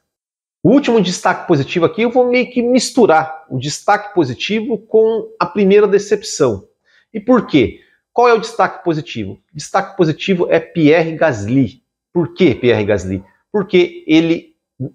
O 0.62 0.70
último 0.70 1.00
destaque 1.00 1.48
positivo 1.48 1.84
aqui, 1.84 2.02
eu 2.02 2.10
vou 2.10 2.28
meio 2.28 2.48
que 2.48 2.62
misturar 2.62 3.44
o 3.50 3.58
destaque 3.58 4.14
positivo 4.14 4.78
com 4.78 5.28
a 5.40 5.44
primeira 5.44 5.88
decepção. 5.88 6.64
E 7.12 7.18
por 7.18 7.46
quê? 7.48 7.80
qual 8.12 8.28
é 8.28 8.34
o 8.34 8.40
destaque 8.40 8.84
positivo? 8.84 9.40
Destaque 9.52 9.96
positivo 9.96 10.46
é 10.50 10.60
Pierre 10.60 11.16
Gasly. 11.16 11.82
Por 12.12 12.34
que 12.34 12.54
Pierre 12.54 12.84
Gasly? 12.84 13.24
Porque 13.50 14.04
ele 14.06 14.54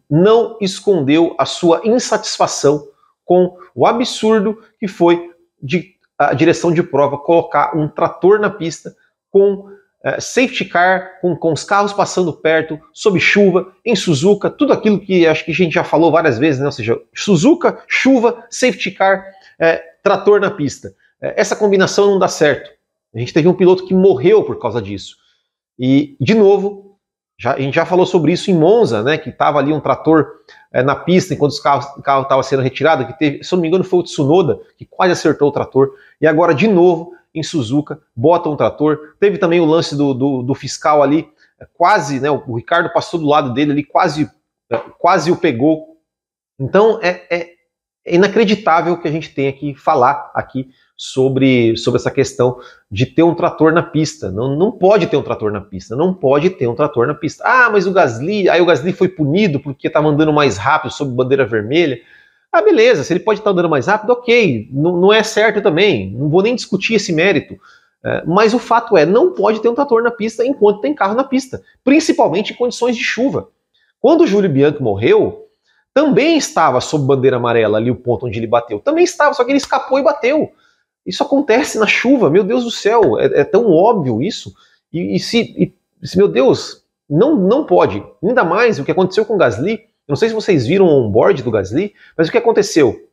não 0.10 0.57
escondeu 0.62 1.36
a 1.38 1.46
sua 1.46 1.81
insatisfação 1.84 2.88
com 3.27 3.57
o 3.75 3.86
absurdo 3.86 4.57
que 4.79 4.88
foi 4.88 5.31
de 5.62 5.96
a 6.17 6.34
direção 6.34 6.72
de 6.72 6.81
prova 6.81 7.15
colocar 7.17 7.77
um 7.77 7.88
trator 7.88 8.39
na 8.39 8.50
pista 8.50 8.96
com 9.29 9.53
uh, 9.53 10.19
safety 10.19 10.65
car, 10.65 11.19
com, 11.22 11.36
com 11.36 11.53
os 11.53 11.63
carros 11.63 11.93
passando 11.93 12.34
perto, 12.34 12.79
sob 12.91 13.19
chuva, 13.19 13.72
em 13.86 13.96
Suzuka, 13.96 14.50
tudo 14.50 14.74
aquilo 14.74 15.00
que 15.00 15.27
acho 15.27 15.46
que 15.46 15.51
a 15.51 15.53
gente 15.53 15.74
já 15.74 15.84
falou 15.84 16.12
várias 16.12 16.39
vezes, 16.39 16.60
né? 16.60 16.65
ou 16.65 16.72
seja, 16.72 17.00
Suzuka, 17.13 17.84
chuva, 17.88 18.43
safety 18.50 18.89
car, 18.89 19.27
uh, 19.62 19.79
trator 20.01 20.39
na 20.39 20.50
pista. 20.50 20.88
Uh, 21.22 21.34
essa 21.36 21.55
combinação 21.55 22.10
não 22.10 22.17
dá 22.17 22.27
certo. 22.27 22.72
A 23.13 23.19
gente 23.19 23.34
teve 23.34 23.48
um 23.48 23.53
piloto 23.53 23.86
que 23.86 23.93
morreu 23.93 24.43
por 24.43 24.57
causa 24.57 24.81
disso. 24.81 25.17
E, 25.77 26.15
de 26.19 26.34
novo, 26.34 26.87
já, 27.39 27.53
a 27.53 27.60
gente 27.60 27.75
já 27.75 27.86
falou 27.86 28.06
sobre 28.06 28.32
isso 28.32 28.50
em 28.50 28.56
Monza, 28.56 29.03
né, 29.03 29.17
que 29.17 29.29
estava 29.29 29.60
ali 29.60 29.72
um 29.72 29.79
trator 29.79 30.27
é, 30.72 30.82
na 30.82 30.96
pista 30.96 31.34
enquanto 31.34 31.51
os 31.51 31.60
carros, 31.60 31.86
estava 31.98 32.41
sendo 32.41 32.63
retirado, 32.63 33.06
que 33.06 33.17
teve, 33.17 33.44
se 33.44 33.53
eu 33.53 33.58
não 33.58 33.62
me 33.62 33.67
engano, 33.67 33.84
foi 33.84 34.00
o 34.00 34.03
Tsunoda 34.03 34.60
que 34.75 34.86
quase 34.86 35.13
acertou 35.13 35.50
o 35.50 35.51
trator. 35.51 35.91
E 36.20 36.25
agora, 36.25 36.53
de 36.53 36.67
novo, 36.67 37.13
em 37.34 37.44
Suzuka, 37.44 38.01
bota 38.15 38.50
um 38.50 38.56
trator. 38.56 39.15
Teve 39.20 39.38
também 39.38 39.60
o 39.60 39.65
lance 39.65 39.96
do, 39.96 40.13
do, 40.13 40.41
do 40.41 40.56
fiscal 40.56 41.03
ali, 41.03 41.29
é, 41.60 41.67
quase, 41.74 42.20
né, 42.20 42.29
o 42.32 42.56
Ricardo 42.56 42.91
passou 42.91 43.20
do 43.20 43.27
lado 43.27 43.53
dele 43.53 43.72
ali, 43.72 43.84
quase, 43.84 44.29
é, 44.72 44.77
quase 44.98 45.32
o 45.32 45.38
pegou. 45.38 45.98
Então, 46.60 47.00
é, 47.03 47.24
é, 47.29 47.50
é 48.03 48.15
inacreditável 48.15 48.98
que 49.00 49.08
a 49.08 49.12
gente 49.12 49.29
tenha 49.29 49.53
que 49.53 49.75
falar 49.75 50.32
aqui 50.34 50.70
sobre, 50.98 51.77
sobre 51.77 52.00
essa 52.00 52.10
questão 52.10 52.58
de 52.89 53.06
ter 53.06 53.22
um 53.22 53.36
trator 53.36 53.72
na 53.72 53.84
pista. 53.84 54.32
Não, 54.32 54.56
não 54.56 54.72
pode 54.72 55.06
ter 55.06 55.16
um 55.16 55.22
trator 55.22 55.51
na 55.51 55.62
pista, 55.62 55.96
não 55.96 56.12
pode 56.13 56.50
ter 56.50 56.68
um 56.68 56.74
trator 56.74 57.06
na 57.06 57.13
pista. 57.13 57.44
Ah, 57.46 57.70
mas 57.72 57.86
o 57.86 57.92
Gasly, 57.92 58.50
aí 58.50 58.60
o 58.60 58.66
Gasly 58.66 58.92
foi 58.92 59.08
punido 59.08 59.60
porque 59.60 59.88
estava 59.88 60.08
andando 60.08 60.34
mais 60.34 60.58
rápido 60.58 60.92
sob 60.92 61.13
bandeira 61.13 61.46
vermelha. 61.46 62.00
Ah, 62.51 62.62
beleza, 62.62 63.04
se 63.04 63.13
ele 63.13 63.20
pode 63.20 63.39
estar 63.39 63.51
andando 63.51 63.70
mais 63.70 63.86
rápido, 63.86 64.10
ok, 64.10 64.68
não, 64.72 64.98
não 64.98 65.13
é 65.13 65.22
certo 65.22 65.62
também, 65.62 66.12
não 66.12 66.30
vou 66.30 66.42
nem 66.42 66.56
discutir 66.56 66.96
esse 66.96 67.13
mérito. 67.13 67.56
É, 68.04 68.24
mas 68.25 68.54
o 68.54 68.60
fato 68.60 68.98
é, 68.98 69.06
não 69.06 69.34
pode 69.34 69.60
ter 69.60 69.70
um 69.70 69.75
trator 69.75 70.01
na 70.01 70.12
pista 70.12 70.46
enquanto 70.46 70.82
tem 70.82 70.94
carro 70.94 71.13
na 71.13 71.24
pista, 71.24 71.62
principalmente 71.84 72.54
em 72.54 72.56
condições 72.56 72.96
de 72.96 73.04
chuva. 73.04 73.50
Quando 74.00 74.22
o 74.22 74.27
Júlio 74.27 74.50
Bianchi 74.50 74.82
morreu, 74.82 75.48
também 75.94 76.38
estava 76.38 76.80
sob 76.80 77.06
bandeira 77.06 77.38
amarela 77.38 77.77
ali 77.77 77.92
o 77.92 77.96
ponto 77.96 78.25
onde 78.25 78.39
ele 78.39 78.48
bateu. 78.48 78.80
Também 78.80 79.04
estava, 79.04 79.34
só 79.34 79.44
que 79.44 79.51
ele 79.51 79.58
escapou 79.58 80.00
e 80.00 80.04
bateu. 80.04 80.51
Isso 81.08 81.24
acontece 81.24 81.80
na 81.80 81.88
chuva, 81.88 82.30
meu 82.30 82.44
Deus 82.44 82.66
do 82.66 82.72
céu, 82.72 83.18
é, 83.18 83.40
é 83.40 83.44
tão 83.46 83.72
óbvio 83.72 84.22
isso. 84.22 84.54
E, 84.92 85.16
e, 85.16 85.20
se, 85.20 85.40
e, 85.58 85.74
se, 86.06 86.18
meu 86.18 86.28
Deus, 86.28 86.84
não, 87.10 87.38
não 87.38 87.66
pode. 87.66 88.04
Ainda 88.22 88.44
mais 88.44 88.78
o 88.78 88.84
que 88.84 88.92
aconteceu 88.92 89.26
com 89.26 89.36
o 89.36 89.38
Gasly. 89.38 89.74
Eu 89.74 90.10
não 90.10 90.16
sei 90.18 90.28
se 90.28 90.36
vocês 90.36 90.68
viram 90.68 90.86
o 90.86 91.06
onboard 91.06 91.42
do 91.42 91.52
Gasly, 91.52 91.94
mas 92.18 92.28
o 92.28 92.32
que 92.32 92.38
aconteceu? 92.38 93.08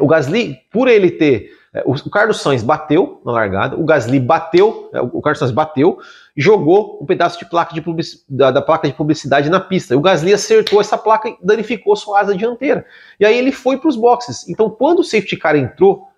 O 0.00 0.06
Gasly, 0.08 0.58
por 0.72 0.88
ele 0.88 1.12
ter. 1.12 1.50
É, 1.74 1.82
o 1.86 2.10
Carlos 2.10 2.42
Sainz 2.42 2.62
bateu 2.62 3.22
na 3.24 3.32
largada, 3.32 3.76
o 3.76 3.84
Gasly 3.84 4.20
bateu, 4.20 4.90
é, 4.92 5.00
o 5.00 5.22
Carlos 5.22 5.38
Sainz 5.38 5.52
bateu, 5.52 5.98
jogou 6.36 6.98
um 7.00 7.06
pedaço 7.06 7.38
de 7.38 7.46
placa 7.46 7.72
de 7.72 7.82
da, 8.28 8.50
da, 8.50 8.60
placa 8.60 8.88
de 8.88 8.94
publicidade 8.94 9.48
na 9.48 9.60
pista. 9.60 9.96
O 9.96 10.00
Gasly 10.00 10.34
acertou 10.34 10.80
essa 10.80 10.98
placa 10.98 11.28
e 11.28 11.36
danificou 11.42 11.94
sua 11.96 12.20
asa 12.20 12.34
dianteira. 12.34 12.84
E 13.18 13.24
aí 13.24 13.38
ele 13.38 13.52
foi 13.52 13.78
para 13.78 13.88
os 13.88 13.96
boxes. 13.96 14.48
Então, 14.48 14.68
quando 14.68 14.98
o 14.98 15.04
safety 15.04 15.36
car 15.36 15.56
entrou 15.56 16.11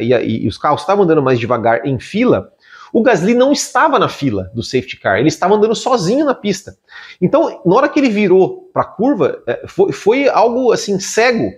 e, 0.00 0.12
e, 0.12 0.44
e 0.44 0.48
os 0.48 0.58
carros 0.58 0.80
estavam 0.80 1.04
andando 1.04 1.22
mais 1.22 1.38
devagar 1.38 1.86
em 1.86 1.98
fila, 1.98 2.52
o 2.94 3.02
Gasly 3.02 3.34
não 3.34 3.50
estava 3.50 3.98
na 3.98 4.08
fila 4.08 4.52
do 4.54 4.62
safety 4.62 4.96
car, 5.00 5.18
ele 5.18 5.26
estava 5.26 5.56
andando 5.56 5.74
sozinho 5.74 6.24
na 6.24 6.32
pista. 6.32 6.76
Então, 7.20 7.60
na 7.66 7.74
hora 7.74 7.88
que 7.88 7.98
ele 7.98 8.08
virou 8.08 8.70
para 8.72 8.82
a 8.82 8.86
curva, 8.86 9.42
é, 9.48 9.66
foi, 9.66 9.90
foi, 9.90 10.28
algo 10.28 10.70
assim 10.70 11.00
cego. 11.00 11.50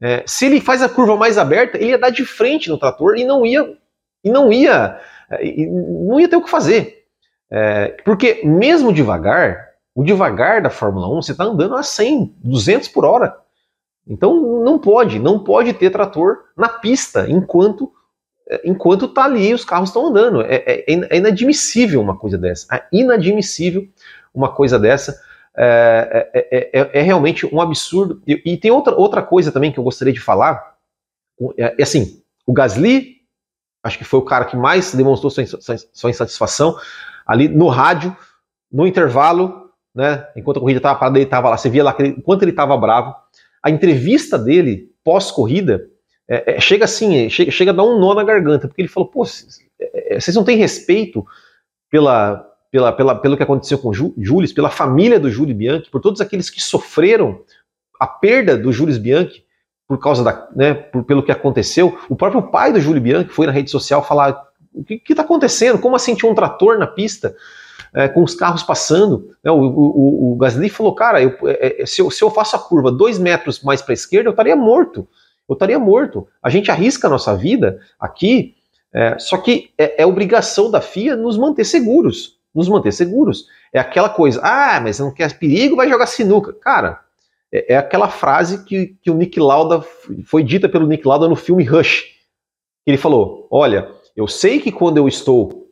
É, 0.00 0.24
se 0.26 0.46
ele 0.46 0.62
faz 0.62 0.82
a 0.82 0.88
curva 0.88 1.14
mais 1.14 1.36
aberta, 1.36 1.76
ele 1.76 1.90
ia 1.90 1.98
dar 1.98 2.08
de 2.08 2.24
frente 2.24 2.70
no 2.70 2.78
trator 2.78 3.18
e 3.18 3.24
não 3.24 3.44
ia 3.44 3.76
e 4.24 4.30
não 4.30 4.50
ia 4.50 4.98
é, 5.30 5.66
não 5.66 6.18
ia 6.18 6.26
ter 6.26 6.36
o 6.36 6.42
que 6.42 6.50
fazer. 6.50 7.04
É, 7.50 7.88
porque 8.02 8.40
mesmo 8.42 8.90
devagar, 8.90 9.68
o 9.94 10.02
devagar 10.02 10.62
da 10.62 10.70
Fórmula 10.70 11.06
1, 11.18 11.22
você 11.22 11.32
está 11.32 11.44
andando 11.44 11.76
a 11.76 11.82
100, 11.82 12.34
200 12.42 12.88
por 12.88 13.04
hora. 13.04 13.36
Então 14.08 14.62
não 14.64 14.78
pode, 14.78 15.18
não 15.18 15.38
pode 15.44 15.74
ter 15.74 15.90
trator 15.90 16.38
na 16.56 16.68
pista 16.68 17.28
enquanto 17.28 17.92
enquanto 18.64 19.08
tá 19.08 19.24
ali 19.24 19.52
os 19.52 19.64
carros 19.64 19.90
estão 19.90 20.06
andando. 20.06 20.40
É, 20.40 20.54
é, 20.66 20.84
é, 20.88 21.16
inadmissível 21.16 22.00
uma 22.00 22.16
coisa 22.16 22.38
dessa. 22.38 22.74
É 22.74 22.82
inadmissível 22.92 23.86
uma 24.32 24.50
coisa 24.50 24.78
dessa. 24.78 25.20
É, 25.56 26.30
é, 26.32 26.80
é, 26.80 27.00
é 27.00 27.02
realmente 27.02 27.44
um 27.54 27.60
absurdo. 27.60 28.22
E, 28.26 28.40
e, 28.44 28.56
tem 28.56 28.70
outra, 28.70 28.94
outra 28.94 29.22
coisa 29.22 29.52
também 29.52 29.70
que 29.70 29.78
eu 29.78 29.84
gostaria 29.84 30.14
de 30.14 30.20
falar. 30.20 30.76
É, 31.58 31.82
assim, 31.82 32.22
o 32.46 32.52
Gasly, 32.52 33.16
acho 33.82 33.98
que 33.98 34.04
foi 34.04 34.18
o 34.18 34.24
cara 34.24 34.46
que 34.46 34.56
mais 34.56 34.94
demonstrou 34.94 35.30
sua, 35.30 35.44
sua 35.92 36.10
insatisfação 36.10 36.76
ali 37.26 37.48
no 37.48 37.68
rádio, 37.68 38.16
no 38.72 38.86
intervalo, 38.86 39.70
né? 39.94 40.26
Enquanto 40.34 40.56
a 40.56 40.60
corrida 40.60 40.78
estava 40.78 40.98
parada, 40.98 41.18
ele 41.18 41.26
estava 41.26 41.50
lá. 41.50 41.58
Você 41.58 41.68
via 41.68 41.84
lá 41.84 41.92
que 41.92 42.02
ele, 42.02 42.22
quanto 42.22 42.42
ele 42.42 42.52
estava 42.52 42.76
bravo 42.76 43.14
a 43.62 43.70
entrevista 43.70 44.38
dele 44.38 44.90
pós-corrida 45.04 45.88
é, 46.28 46.56
é, 46.56 46.60
chega 46.60 46.84
assim, 46.84 47.16
é, 47.16 47.28
chega, 47.28 47.50
chega 47.50 47.70
a 47.70 47.74
dar 47.74 47.84
um 47.84 47.98
nó 47.98 48.14
na 48.14 48.22
garganta, 48.22 48.68
porque 48.68 48.82
ele 48.82 48.88
falou: 48.88 49.08
pô, 49.08 49.24
é, 49.80 50.16
é, 50.16 50.20
vocês 50.20 50.36
não 50.36 50.44
têm 50.44 50.56
respeito 50.58 51.26
pela, 51.90 52.46
pela, 52.70 52.92
pela, 52.92 53.14
pelo 53.14 53.36
que 53.36 53.42
aconteceu 53.42 53.78
com 53.78 53.88
o 53.88 53.94
Júlio, 53.94 54.54
pela 54.54 54.68
família 54.68 55.18
do 55.18 55.30
Júlio 55.30 55.54
Bianchi, 55.54 55.90
por 55.90 56.00
todos 56.00 56.20
aqueles 56.20 56.50
que 56.50 56.62
sofreram 56.62 57.40
a 57.98 58.06
perda 58.06 58.56
do 58.56 58.70
Júlio 58.70 58.98
Bianchi 59.00 59.42
por 59.86 59.98
causa 59.98 60.22
da, 60.22 60.48
né, 60.54 60.74
por, 60.74 61.02
pelo 61.04 61.22
que 61.22 61.32
aconteceu. 61.32 61.98
O 62.10 62.14
próprio 62.14 62.42
pai 62.42 62.72
do 62.72 62.80
Júlio 62.80 63.00
Bianchi 63.00 63.30
foi 63.30 63.46
na 63.46 63.52
rede 63.52 63.70
social 63.70 64.04
falar: 64.04 64.38
o 64.74 64.84
que 64.84 65.02
está 65.08 65.22
acontecendo? 65.22 65.78
Como 65.78 65.96
assim 65.96 66.14
tinha 66.14 66.30
um 66.30 66.34
trator 66.34 66.78
na 66.78 66.86
pista? 66.86 67.34
É, 67.94 68.08
com 68.08 68.22
os 68.22 68.34
carros 68.34 68.62
passando. 68.62 69.30
Né? 69.42 69.50
O, 69.50 69.60
o, 69.60 70.32
o, 70.32 70.36
Gasly 70.36 70.68
falou, 70.68 70.94
cara, 70.94 71.22
eu, 71.22 71.36
é, 71.44 71.82
é, 71.82 71.86
se, 71.86 72.00
eu, 72.00 72.10
se, 72.10 72.22
eu, 72.22 72.30
faço 72.30 72.56
a 72.56 72.58
curva 72.58 72.90
dois 72.90 73.18
metros 73.18 73.62
mais 73.62 73.82
para 73.82 73.92
a 73.92 73.94
esquerda, 73.94 74.28
eu 74.28 74.32
estaria 74.32 74.56
morto. 74.56 75.06
Eu 75.48 75.54
estaria 75.54 75.78
morto. 75.78 76.28
A 76.42 76.50
gente 76.50 76.70
arrisca 76.70 77.06
a 77.06 77.10
nossa 77.10 77.34
vida 77.34 77.80
aqui, 77.98 78.54
é, 78.92 79.18
só 79.18 79.38
que 79.38 79.70
é, 79.78 80.02
é, 80.02 80.06
obrigação 80.06 80.70
da 80.70 80.80
FIA 80.80 81.16
nos 81.16 81.36
manter 81.36 81.64
seguros. 81.64 82.38
Nos 82.54 82.68
manter 82.68 82.92
seguros. 82.92 83.46
É 83.72 83.78
aquela 83.78 84.08
coisa, 84.08 84.40
ah, 84.42 84.80
mas 84.80 84.98
não 84.98 85.12
quer 85.12 85.38
perigo, 85.38 85.76
vai 85.76 85.88
jogar 85.88 86.06
sinuca. 86.06 86.52
Cara, 86.52 87.00
é, 87.52 87.74
é 87.74 87.76
aquela 87.76 88.08
frase 88.08 88.64
que, 88.64 88.96
que 89.02 89.10
o 89.10 89.14
Nick 89.14 89.38
Lauda 89.38 89.84
foi 90.24 90.42
dita 90.42 90.68
pelo 90.68 90.86
Nick 90.86 91.06
Lauda 91.06 91.28
no 91.28 91.36
filme 91.36 91.64
Rush. 91.64 92.04
Ele 92.86 92.96
falou: 92.96 93.46
Olha, 93.50 93.90
eu 94.16 94.26
sei 94.26 94.58
que 94.60 94.72
quando 94.72 94.96
eu 94.96 95.06
estou 95.06 95.67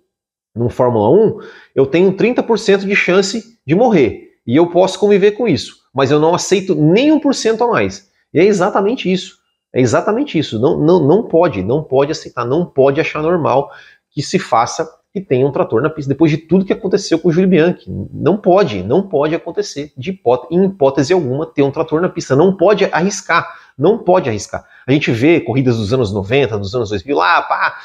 no 0.56 0.68
Fórmula 0.68 1.10
1, 1.10 1.38
eu 1.74 1.86
tenho 1.86 2.12
30% 2.12 2.86
de 2.86 2.96
chance 2.96 3.58
de 3.66 3.74
morrer. 3.74 4.30
E 4.46 4.56
eu 4.56 4.68
posso 4.68 4.98
conviver 4.98 5.32
com 5.32 5.46
isso. 5.46 5.76
Mas 5.94 6.10
eu 6.10 6.20
não 6.20 6.34
aceito 6.34 6.74
nem 6.74 7.10
1% 7.18 7.60
a 7.60 7.66
mais. 7.66 8.10
E 8.32 8.38
é 8.38 8.44
exatamente 8.44 9.10
isso. 9.10 9.38
É 9.74 9.80
exatamente 9.80 10.38
isso. 10.38 10.58
Não, 10.58 10.78
não, 10.78 11.06
não 11.06 11.22
pode, 11.24 11.62
não 11.62 11.82
pode 11.82 12.12
aceitar, 12.12 12.44
não 12.44 12.64
pode 12.64 13.00
achar 13.00 13.22
normal 13.22 13.70
que 14.10 14.22
se 14.22 14.38
faça 14.38 14.88
que 15.12 15.20
tenha 15.20 15.46
um 15.46 15.50
trator 15.50 15.80
na 15.80 15.88
pista. 15.88 16.10
Depois 16.10 16.30
de 16.30 16.36
tudo 16.36 16.64
que 16.64 16.72
aconteceu 16.74 17.18
com 17.18 17.30
o 17.30 17.32
Júlio 17.32 17.48
Bianchi. 17.48 17.90
Não 18.12 18.36
pode, 18.36 18.82
não 18.82 19.08
pode 19.08 19.34
acontecer, 19.34 19.90
de 19.96 20.10
hipótese, 20.10 20.54
em 20.54 20.66
hipótese 20.66 21.12
alguma, 21.14 21.46
ter 21.46 21.62
um 21.62 21.70
trator 21.70 22.02
na 22.02 22.08
pista. 22.10 22.36
Não 22.36 22.54
pode 22.54 22.84
arriscar, 22.84 23.48
não 23.78 23.96
pode 23.96 24.28
arriscar. 24.28 24.66
A 24.86 24.92
gente 24.92 25.10
vê 25.10 25.40
corridas 25.40 25.78
dos 25.78 25.92
anos 25.92 26.12
90, 26.12 26.58
dos 26.58 26.74
anos 26.74 26.90
2000, 26.90 27.16
lá, 27.16 27.40
pá, 27.40 27.76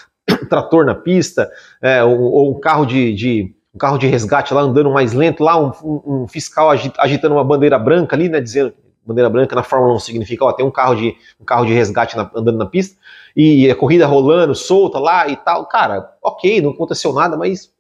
trator 0.51 0.86
na 0.86 0.93
pista, 0.93 1.50
é, 1.81 2.03
ou, 2.03 2.20
ou, 2.20 2.51
um 2.51 2.60
carro 2.60 2.86
de, 2.86 3.13
de, 3.13 3.55
um 3.74 3.77
carro 3.77 3.98
de 3.98 4.05
resgate 4.05 4.53
lá 4.53 4.62
andando 4.62 4.91
mais 4.91 5.13
lento, 5.13 5.41
lá 5.41 5.58
um, 5.58 5.72
um, 6.05 6.27
fiscal 6.27 6.70
agitando 6.70 7.36
uma 7.36 7.43
bandeira 7.43 7.79
branca 7.79 8.17
ali, 8.17 8.27
né, 8.27 8.41
dizendo 8.41 8.74
bandeira 9.05 9.29
branca 9.29 9.55
na 9.55 9.63
Fórmula 9.63 9.96
1 9.96 10.00
significa, 10.00 10.43
ó, 10.46 10.51
tem 10.51 10.65
um 10.65 10.72
carro 10.72 10.96
de 10.96 11.15
um 11.39 11.46
carro 11.46 11.65
de 11.65 11.74
resgate 11.74 12.15
na, 12.15 12.29
andando 12.36 12.58
na 12.58 12.65
pista 12.65 12.98
e 13.36 13.72
a 13.72 13.75
corrida 13.75 14.05
rolando, 14.05 14.53
solta 14.53 15.00
lá 15.00 15.27
e 15.27 15.36
tal. 15.38 15.65
Cara, 15.67 16.13
ok, 16.22 16.62
não 16.62 16.72
aconteceu 16.72 17.13
nada, 17.13 17.38
mas 17.38 17.72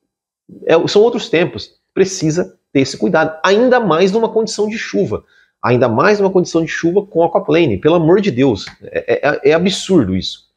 é, 0.65 0.87
são 0.87 1.01
outros 1.01 1.29
tempos. 1.29 1.75
Precisa 1.93 2.57
ter 2.71 2.79
esse 2.79 2.97
cuidado, 2.97 3.37
ainda 3.43 3.79
mais 3.79 4.11
numa 4.11 4.29
condição 4.29 4.67
de 4.67 4.77
chuva. 4.77 5.23
Ainda 5.61 5.87
mais 5.87 6.19
numa 6.19 6.31
condição 6.31 6.63
de 6.63 6.69
chuva 6.69 7.05
com 7.05 7.23
aquaplane, 7.23 7.77
pelo 7.77 7.95
amor 7.95 8.19
de 8.21 8.31
Deus. 8.31 8.65
É, 8.81 9.27
é, 9.29 9.49
é 9.51 9.53
absurdo 9.53 10.15
isso. 10.15 10.49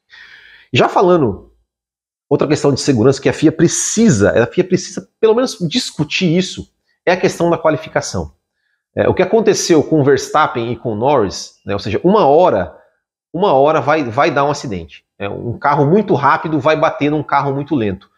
Já 0.73 0.89
falando 0.89 1.53
Outra 2.35 2.49
questão 2.49 2.75
de 2.75 2.81
segurança 2.81 3.23
que 3.23 3.29
a 3.29 3.33
FIA 3.33 3.53
precisa, 3.53 4.43
a 4.43 4.45
FIA 4.45 4.65
precisa 4.65 5.09
pelo 5.21 5.37
menos 5.37 5.57
discutir 5.61 6.37
isso, 6.37 6.69
é 7.07 7.13
a 7.13 7.17
questão 7.17 7.49
da 7.49 7.57
qualificação. 7.57 8.33
É, 8.93 9.09
o 9.09 9.15
que 9.15 9.23
aconteceu 9.23 9.85
com 9.85 10.01
o 10.01 10.03
Verstappen 10.03 10.73
e 10.73 10.75
com 10.75 10.95
o 10.95 10.95
Norris, 10.97 11.61
né, 11.65 11.75
ou 11.75 11.79
seja, 11.79 12.01
uma 12.03 12.27
hora, 12.27 12.77
uma 13.33 13.53
hora 13.53 13.81
vai, 13.81 14.03
vai 14.03 14.33
dar 14.33 14.45
um 14.45 14.51
acidente. 14.51 15.05
É, 15.17 15.29
um 15.29 15.57
carro 15.57 15.87
muito 15.87 16.13
rápido 16.15 16.59
vai 16.59 16.77
bater 16.77 17.09
num 17.09 17.23
carro 17.23 17.55
muito 17.55 17.77
lento. 17.77 18.11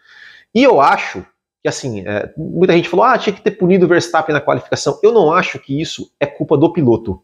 E 0.55 0.63
eu 0.63 0.81
acho 0.81 1.23
que, 1.63 1.69
assim, 1.69 2.03
é, 2.09 2.33
muita 2.39 2.73
gente 2.73 2.89
falou, 2.89 3.05
ah, 3.05 3.19
tinha 3.19 3.37
que 3.37 3.43
ter 3.43 3.51
punido 3.51 3.85
o 3.85 3.89
Verstappen 3.89 4.33
na 4.33 4.41
qualificação. 4.41 4.99
Eu 5.03 5.13
não 5.13 5.31
acho 5.31 5.59
que 5.59 5.79
isso 5.79 6.11
é 6.19 6.25
culpa 6.25 6.57
do 6.57 6.73
piloto. 6.73 7.23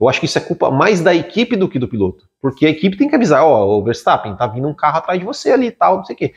Eu 0.00 0.08
acho 0.08 0.20
que 0.20 0.26
isso 0.26 0.38
é 0.38 0.40
culpa 0.40 0.70
mais 0.70 1.00
da 1.00 1.14
equipe 1.14 1.56
do 1.56 1.68
que 1.68 1.78
do 1.78 1.88
piloto. 1.88 2.28
Porque 2.40 2.66
a 2.66 2.70
equipe 2.70 2.96
tem 2.96 3.08
que 3.08 3.16
avisar, 3.16 3.42
ó, 3.44 3.64
oh, 3.64 3.78
o 3.80 3.84
Verstappen, 3.84 4.36
tá 4.36 4.46
vindo 4.46 4.68
um 4.68 4.74
carro 4.74 4.98
atrás 4.98 5.18
de 5.18 5.26
você 5.26 5.50
ali 5.50 5.66
e 5.66 5.72
tal, 5.72 5.98
não 5.98 6.04
sei 6.04 6.14
o 6.14 6.18
quê. 6.18 6.34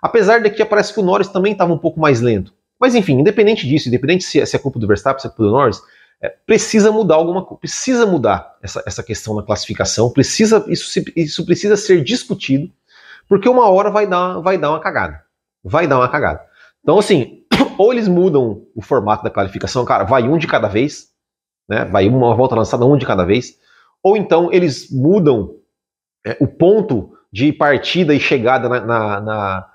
Apesar 0.00 0.40
de 0.40 0.50
que 0.50 0.64
parece 0.64 0.94
que 0.94 1.00
o 1.00 1.02
Norris 1.02 1.28
também 1.28 1.52
estava 1.52 1.72
um 1.72 1.78
pouco 1.78 2.00
mais 2.00 2.20
lento. 2.20 2.54
Mas 2.80 2.94
enfim, 2.94 3.20
independente 3.20 3.66
disso, 3.66 3.88
independente 3.88 4.24
se, 4.24 4.44
se 4.44 4.56
é 4.56 4.58
culpa 4.58 4.78
do 4.78 4.86
Verstappen, 4.86 5.20
se 5.20 5.26
é 5.26 5.30
culpa 5.30 5.44
do 5.44 5.50
Norris, 5.50 5.80
é, 6.20 6.28
precisa 6.46 6.90
mudar 6.90 7.16
alguma 7.16 7.44
coisa, 7.44 7.60
precisa 7.60 8.06
mudar 8.06 8.56
essa, 8.62 8.82
essa 8.86 9.02
questão 9.02 9.36
da 9.36 9.42
classificação, 9.42 10.10
precisa 10.10 10.64
isso, 10.68 11.00
isso 11.14 11.44
precisa 11.44 11.76
ser 11.76 12.02
discutido, 12.02 12.72
porque 13.28 13.48
uma 13.48 13.68
hora 13.68 13.90
vai 13.90 14.06
dar, 14.06 14.40
vai 14.40 14.56
dar 14.56 14.70
uma 14.70 14.80
cagada. 14.80 15.22
Vai 15.62 15.86
dar 15.86 15.98
uma 15.98 16.08
cagada. 16.08 16.40
Então, 16.82 16.98
assim, 16.98 17.44
ou 17.78 17.92
eles 17.92 18.08
mudam 18.08 18.66
o 18.74 18.82
formato 18.82 19.22
da 19.22 19.30
qualificação, 19.30 19.84
cara, 19.84 20.04
vai 20.04 20.24
um 20.24 20.38
de 20.38 20.46
cada 20.46 20.66
vez, 20.66 21.11
né? 21.68 21.84
Vai 21.84 22.08
uma 22.08 22.34
volta 22.34 22.54
lançada 22.54 22.86
um 22.86 22.96
de 22.96 23.06
cada 23.06 23.24
vez, 23.24 23.58
ou 24.02 24.16
então 24.16 24.52
eles 24.52 24.90
mudam 24.90 25.56
é, 26.26 26.36
o 26.40 26.46
ponto 26.46 27.10
de 27.32 27.52
partida 27.52 28.14
e 28.14 28.20
chegada 28.20 28.68
na, 28.68 28.80
na, 28.80 29.20
na 29.20 29.72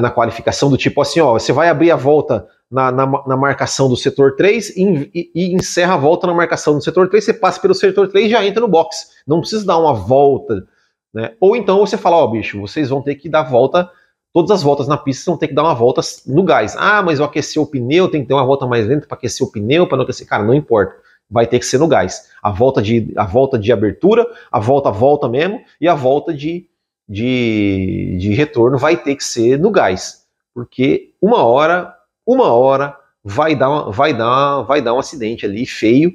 na 0.00 0.10
qualificação 0.10 0.70
do 0.70 0.78
tipo 0.78 1.00
assim, 1.00 1.20
ó, 1.20 1.34
você 1.34 1.52
vai 1.52 1.68
abrir 1.68 1.90
a 1.90 1.96
volta 1.96 2.46
na, 2.70 2.90
na, 2.90 3.06
na 3.06 3.36
marcação 3.36 3.88
do 3.88 3.96
setor 3.96 4.34
3 4.34 4.70
e, 4.76 5.10
e, 5.14 5.30
e, 5.34 5.54
encerra 5.54 5.94
a 5.94 5.98
volta 5.98 6.26
na 6.26 6.34
marcação 6.34 6.74
do 6.74 6.82
setor 6.82 7.08
3, 7.08 7.22
você 7.22 7.34
passa 7.34 7.60
pelo 7.60 7.74
setor 7.74 8.08
3 8.08 8.26
e 8.26 8.30
já 8.30 8.44
entra 8.44 8.60
no 8.60 8.68
box. 8.68 9.08
Não 9.26 9.40
precisa 9.40 9.66
dar 9.66 9.78
uma 9.78 9.92
volta, 9.92 10.66
né? 11.12 11.34
Ou 11.40 11.54
então 11.54 11.78
você 11.78 11.96
fala, 11.96 12.16
ó, 12.16 12.26
bicho, 12.26 12.60
vocês 12.60 12.88
vão 12.88 13.02
ter 13.02 13.14
que 13.16 13.28
dar 13.28 13.42
volta, 13.42 13.90
todas 14.32 14.50
as 14.50 14.62
voltas 14.62 14.88
na 14.88 14.96
pista 14.96 15.30
vão 15.30 15.38
ter 15.38 15.48
que 15.48 15.54
dar 15.54 15.62
uma 15.62 15.74
volta 15.74 16.00
no 16.26 16.42
gás. 16.42 16.74
Ah, 16.78 17.02
mas 17.02 17.18
eu 17.18 17.24
aqueci 17.24 17.58
o 17.58 17.66
pneu, 17.66 18.10
tem 18.10 18.22
que 18.22 18.28
ter 18.28 18.34
uma 18.34 18.44
volta 18.44 18.66
mais 18.66 18.86
lenta 18.86 19.06
para 19.06 19.16
aquecer 19.16 19.46
o 19.46 19.52
pneu, 19.52 19.86
para 19.86 19.98
não 19.98 20.04
aquecer. 20.04 20.26
Cara, 20.26 20.42
não 20.42 20.54
importa. 20.54 20.96
Vai 21.30 21.46
ter 21.46 21.58
que 21.58 21.66
ser 21.66 21.78
no 21.78 21.88
gás. 21.88 22.30
A 22.42 22.50
volta 22.50 22.82
de, 22.82 23.12
a 23.16 23.24
volta 23.24 23.58
de 23.58 23.72
abertura, 23.72 24.26
a 24.52 24.60
volta 24.60 24.90
volta 24.90 25.28
mesmo 25.28 25.62
e 25.80 25.88
a 25.88 25.94
volta 25.94 26.32
de, 26.32 26.68
de, 27.08 28.16
de 28.20 28.34
retorno 28.34 28.78
vai 28.78 28.96
ter 28.96 29.16
que 29.16 29.24
ser 29.24 29.58
no 29.58 29.70
gás, 29.70 30.26
porque 30.54 31.12
uma 31.20 31.42
hora, 31.44 31.94
uma 32.26 32.52
hora 32.52 32.96
vai 33.22 33.54
dar, 33.56 33.90
vai 33.90 34.12
dar, 34.12 34.62
vai 34.62 34.82
dar 34.82 34.94
um 34.94 34.98
acidente 34.98 35.46
ali 35.46 35.66
feio, 35.66 36.12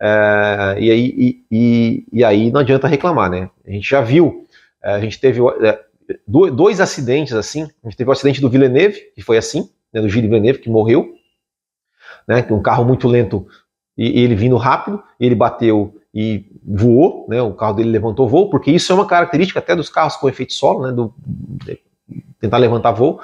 é, 0.00 0.76
e, 0.78 0.90
aí, 0.90 1.14
e, 1.16 1.44
e, 1.50 2.06
e, 2.12 2.24
aí 2.24 2.50
não 2.50 2.60
adianta 2.60 2.88
reclamar, 2.88 3.30
né? 3.30 3.50
A 3.66 3.70
gente 3.70 3.88
já 3.88 4.00
viu, 4.00 4.46
é, 4.82 4.92
a 4.92 5.00
gente 5.00 5.20
teve 5.20 5.40
é, 5.62 5.80
dois 6.26 6.80
acidentes 6.80 7.32
assim, 7.32 7.62
a 7.62 7.88
gente 7.88 7.96
teve 7.96 8.10
o 8.10 8.12
acidente 8.12 8.40
do 8.40 8.50
Villeneuve, 8.50 9.00
que 9.14 9.22
foi 9.22 9.36
assim, 9.36 9.70
né, 9.92 10.00
do 10.00 10.08
Gilles 10.08 10.28
Villeneuve, 10.28 10.58
que 10.58 10.68
morreu, 10.68 11.14
né, 12.26 12.46
um 12.50 12.62
carro 12.62 12.84
muito 12.84 13.08
lento 13.08 13.46
e 13.96 14.20
ele 14.20 14.34
vindo 14.34 14.56
rápido, 14.56 15.02
ele 15.18 15.34
bateu 15.34 15.94
e 16.14 16.46
voou, 16.64 17.26
né, 17.28 17.42
o 17.42 17.52
carro 17.52 17.74
dele 17.74 17.90
levantou 17.90 18.28
voo, 18.28 18.48
porque 18.48 18.70
isso 18.70 18.92
é 18.92 18.94
uma 18.94 19.06
característica 19.06 19.58
até 19.58 19.74
dos 19.74 19.90
carros 19.90 20.16
com 20.16 20.28
efeito 20.28 20.52
solo, 20.52 20.86
né, 20.86 20.92
do, 20.92 21.12
tentar 22.40 22.58
levantar 22.58 22.92
voo. 22.92 23.20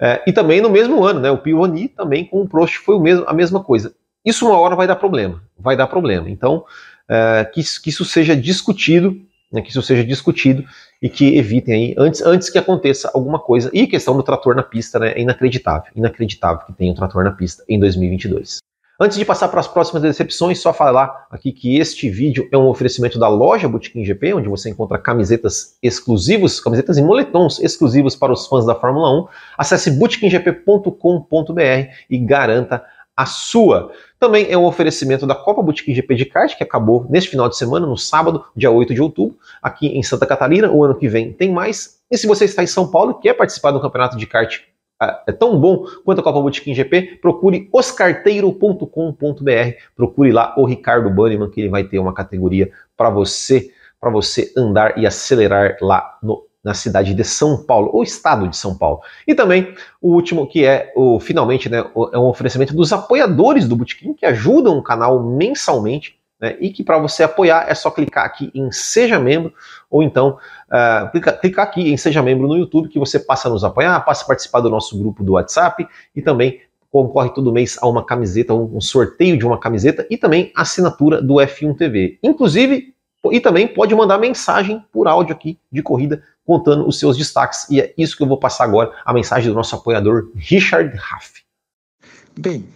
É, 0.00 0.20
e 0.26 0.32
também 0.32 0.60
no 0.60 0.68
mesmo 0.68 1.04
ano, 1.04 1.20
né, 1.20 1.30
o 1.30 1.38
Pioni 1.38 1.88
também 1.88 2.24
com 2.24 2.42
o 2.42 2.48
Prost 2.48 2.78
foi 2.78 2.96
o 2.96 3.00
mesmo, 3.00 3.24
a 3.28 3.32
mesma 3.32 3.62
coisa. 3.62 3.94
Isso 4.24 4.46
uma 4.46 4.58
hora 4.58 4.74
vai 4.74 4.86
dar 4.86 4.96
problema, 4.96 5.42
vai 5.58 5.76
dar 5.76 5.86
problema. 5.86 6.28
Então, 6.28 6.64
é, 7.08 7.44
que, 7.44 7.62
que 7.80 7.90
isso 7.90 8.04
seja 8.04 8.34
discutido, 8.34 9.20
né, 9.52 9.62
que 9.62 9.70
isso 9.70 9.82
seja 9.82 10.04
discutido 10.04 10.64
e 11.00 11.08
que 11.08 11.36
evitem 11.36 11.74
aí, 11.74 11.94
antes, 11.96 12.22
antes 12.22 12.50
que 12.50 12.58
aconteça 12.58 13.10
alguma 13.14 13.38
coisa. 13.38 13.70
E 13.72 13.82
a 13.82 13.86
questão 13.86 14.16
do 14.16 14.22
trator 14.22 14.56
na 14.56 14.62
pista, 14.62 14.98
né, 14.98 15.12
é 15.12 15.20
inacreditável, 15.20 15.92
inacreditável 15.94 16.66
que 16.66 16.72
tenha 16.72 16.90
um 16.90 16.96
trator 16.96 17.22
na 17.22 17.32
pista 17.32 17.62
em 17.68 17.78
2022. 17.78 18.58
Antes 19.00 19.16
de 19.16 19.24
passar 19.24 19.48
para 19.48 19.58
as 19.58 19.66
próximas 19.66 20.02
decepções, 20.02 20.60
só 20.60 20.72
falar 20.72 21.26
aqui 21.30 21.50
que 21.50 21.78
este 21.78 22.10
vídeo 22.10 22.46
é 22.52 22.58
um 22.58 22.68
oferecimento 22.68 23.18
da 23.18 23.26
loja 23.26 23.68
Botequim 23.68 24.04
GP, 24.04 24.34
onde 24.34 24.48
você 24.48 24.68
encontra 24.68 24.98
camisetas 24.98 25.76
exclusivos, 25.82 26.60
camisetas 26.60 26.98
e 26.98 27.02
moletons 27.02 27.58
exclusivos 27.58 28.14
para 28.14 28.32
os 28.32 28.46
fãs 28.46 28.66
da 28.66 28.74
Fórmula 28.74 29.10
1. 29.22 29.28
Acesse 29.56 29.90
botequimgp.com.br 29.92 31.90
e 32.08 32.18
garanta 32.18 32.84
a 33.16 33.26
sua. 33.26 33.90
Também 34.20 34.46
é 34.50 34.56
um 34.56 34.64
oferecimento 34.64 35.26
da 35.26 35.34
Copa 35.34 35.62
Botequim 35.62 35.94
GP 35.94 36.14
de 36.14 36.26
kart, 36.26 36.56
que 36.56 36.62
acabou 36.62 37.06
neste 37.08 37.30
final 37.30 37.48
de 37.48 37.56
semana, 37.56 37.86
no 37.86 37.96
sábado, 37.96 38.44
dia 38.54 38.70
8 38.70 38.94
de 38.94 39.02
outubro, 39.02 39.36
aqui 39.62 39.86
em 39.88 40.02
Santa 40.02 40.26
Catarina. 40.26 40.70
O 40.70 40.84
ano 40.84 40.94
que 40.94 41.08
vem 41.08 41.32
tem 41.32 41.50
mais. 41.50 41.98
E 42.10 42.18
se 42.18 42.26
você 42.26 42.44
está 42.44 42.62
em 42.62 42.66
São 42.66 42.90
Paulo 42.90 43.18
e 43.18 43.22
quer 43.22 43.34
participar 43.34 43.70
do 43.70 43.80
campeonato 43.80 44.18
de 44.18 44.26
kart 44.26 44.60
é 45.26 45.32
tão 45.32 45.58
bom 45.58 45.84
quanto 46.04 46.20
a 46.20 46.24
Copa 46.24 46.40
Botequim 46.40 46.74
GP, 46.74 47.18
procure 47.20 47.68
oscarteiro.com.br, 47.72 48.86
procure 49.96 50.32
lá 50.32 50.54
o 50.56 50.64
Ricardo 50.64 51.10
Banniman, 51.10 51.50
que 51.50 51.60
ele 51.60 51.68
vai 51.68 51.84
ter 51.84 51.98
uma 51.98 52.12
categoria 52.12 52.70
para 52.96 53.10
você, 53.10 53.70
para 54.00 54.10
você 54.10 54.52
andar 54.56 54.98
e 54.98 55.06
acelerar 55.06 55.76
lá 55.80 56.18
no, 56.22 56.46
na 56.62 56.74
cidade 56.74 57.14
de 57.14 57.24
São 57.24 57.64
Paulo, 57.64 57.90
ou 57.92 58.02
estado 58.02 58.46
de 58.48 58.56
São 58.56 58.76
Paulo. 58.76 59.00
E 59.26 59.34
também 59.34 59.74
o 60.00 60.14
último, 60.14 60.46
que 60.46 60.64
é 60.64 60.92
o 60.94 61.18
finalmente, 61.18 61.68
né, 61.68 61.78
é 62.12 62.18
um 62.18 62.26
oferecimento 62.26 62.74
dos 62.74 62.92
apoiadores 62.92 63.66
do 63.66 63.76
Botequim, 63.76 64.14
que 64.14 64.26
ajudam 64.26 64.78
o 64.78 64.82
canal 64.82 65.22
mensalmente 65.22 66.21
né, 66.42 66.56
e 66.60 66.70
que 66.70 66.82
para 66.82 66.98
você 66.98 67.22
apoiar 67.22 67.66
é 67.68 67.74
só 67.74 67.88
clicar 67.88 68.24
aqui 68.24 68.50
em 68.52 68.72
Seja 68.72 69.20
Membro, 69.20 69.54
ou 69.88 70.02
então 70.02 70.38
uh, 70.68 71.10
clica, 71.12 71.32
clicar 71.32 71.66
aqui 71.66 71.92
em 71.92 71.96
Seja 71.96 72.20
Membro 72.20 72.48
no 72.48 72.56
YouTube, 72.56 72.88
que 72.88 72.98
você 72.98 73.20
passa 73.20 73.46
a 73.46 73.50
nos 73.52 73.62
apoiar, 73.62 74.00
passa 74.00 74.24
a 74.24 74.26
participar 74.26 74.58
do 74.58 74.68
nosso 74.68 74.98
grupo 74.98 75.22
do 75.22 75.34
WhatsApp 75.34 75.86
e 76.16 76.20
também 76.20 76.60
concorre 76.90 77.30
todo 77.30 77.52
mês 77.52 77.78
a 77.80 77.86
uma 77.86 78.04
camiseta, 78.04 78.52
um, 78.52 78.76
um 78.76 78.80
sorteio 78.80 79.38
de 79.38 79.46
uma 79.46 79.58
camiseta 79.58 80.04
e 80.10 80.16
também 80.16 80.52
assinatura 80.56 81.22
do 81.22 81.34
F1 81.34 81.76
TV. 81.76 82.18
Inclusive, 82.22 82.92
e 83.30 83.38
também 83.38 83.68
pode 83.68 83.94
mandar 83.94 84.18
mensagem 84.18 84.84
por 84.92 85.06
áudio 85.06 85.34
aqui 85.34 85.56
de 85.70 85.80
corrida 85.80 86.24
contando 86.44 86.86
os 86.86 86.98
seus 86.98 87.16
destaques. 87.16 87.70
E 87.70 87.80
é 87.80 87.94
isso 87.96 88.16
que 88.16 88.22
eu 88.22 88.26
vou 88.26 88.36
passar 88.36 88.64
agora, 88.64 88.92
a 89.04 89.12
mensagem 89.12 89.48
do 89.48 89.54
nosso 89.54 89.76
apoiador 89.76 90.30
Richard 90.34 90.94
Raff. 90.96 91.42
Bem, 92.36 92.66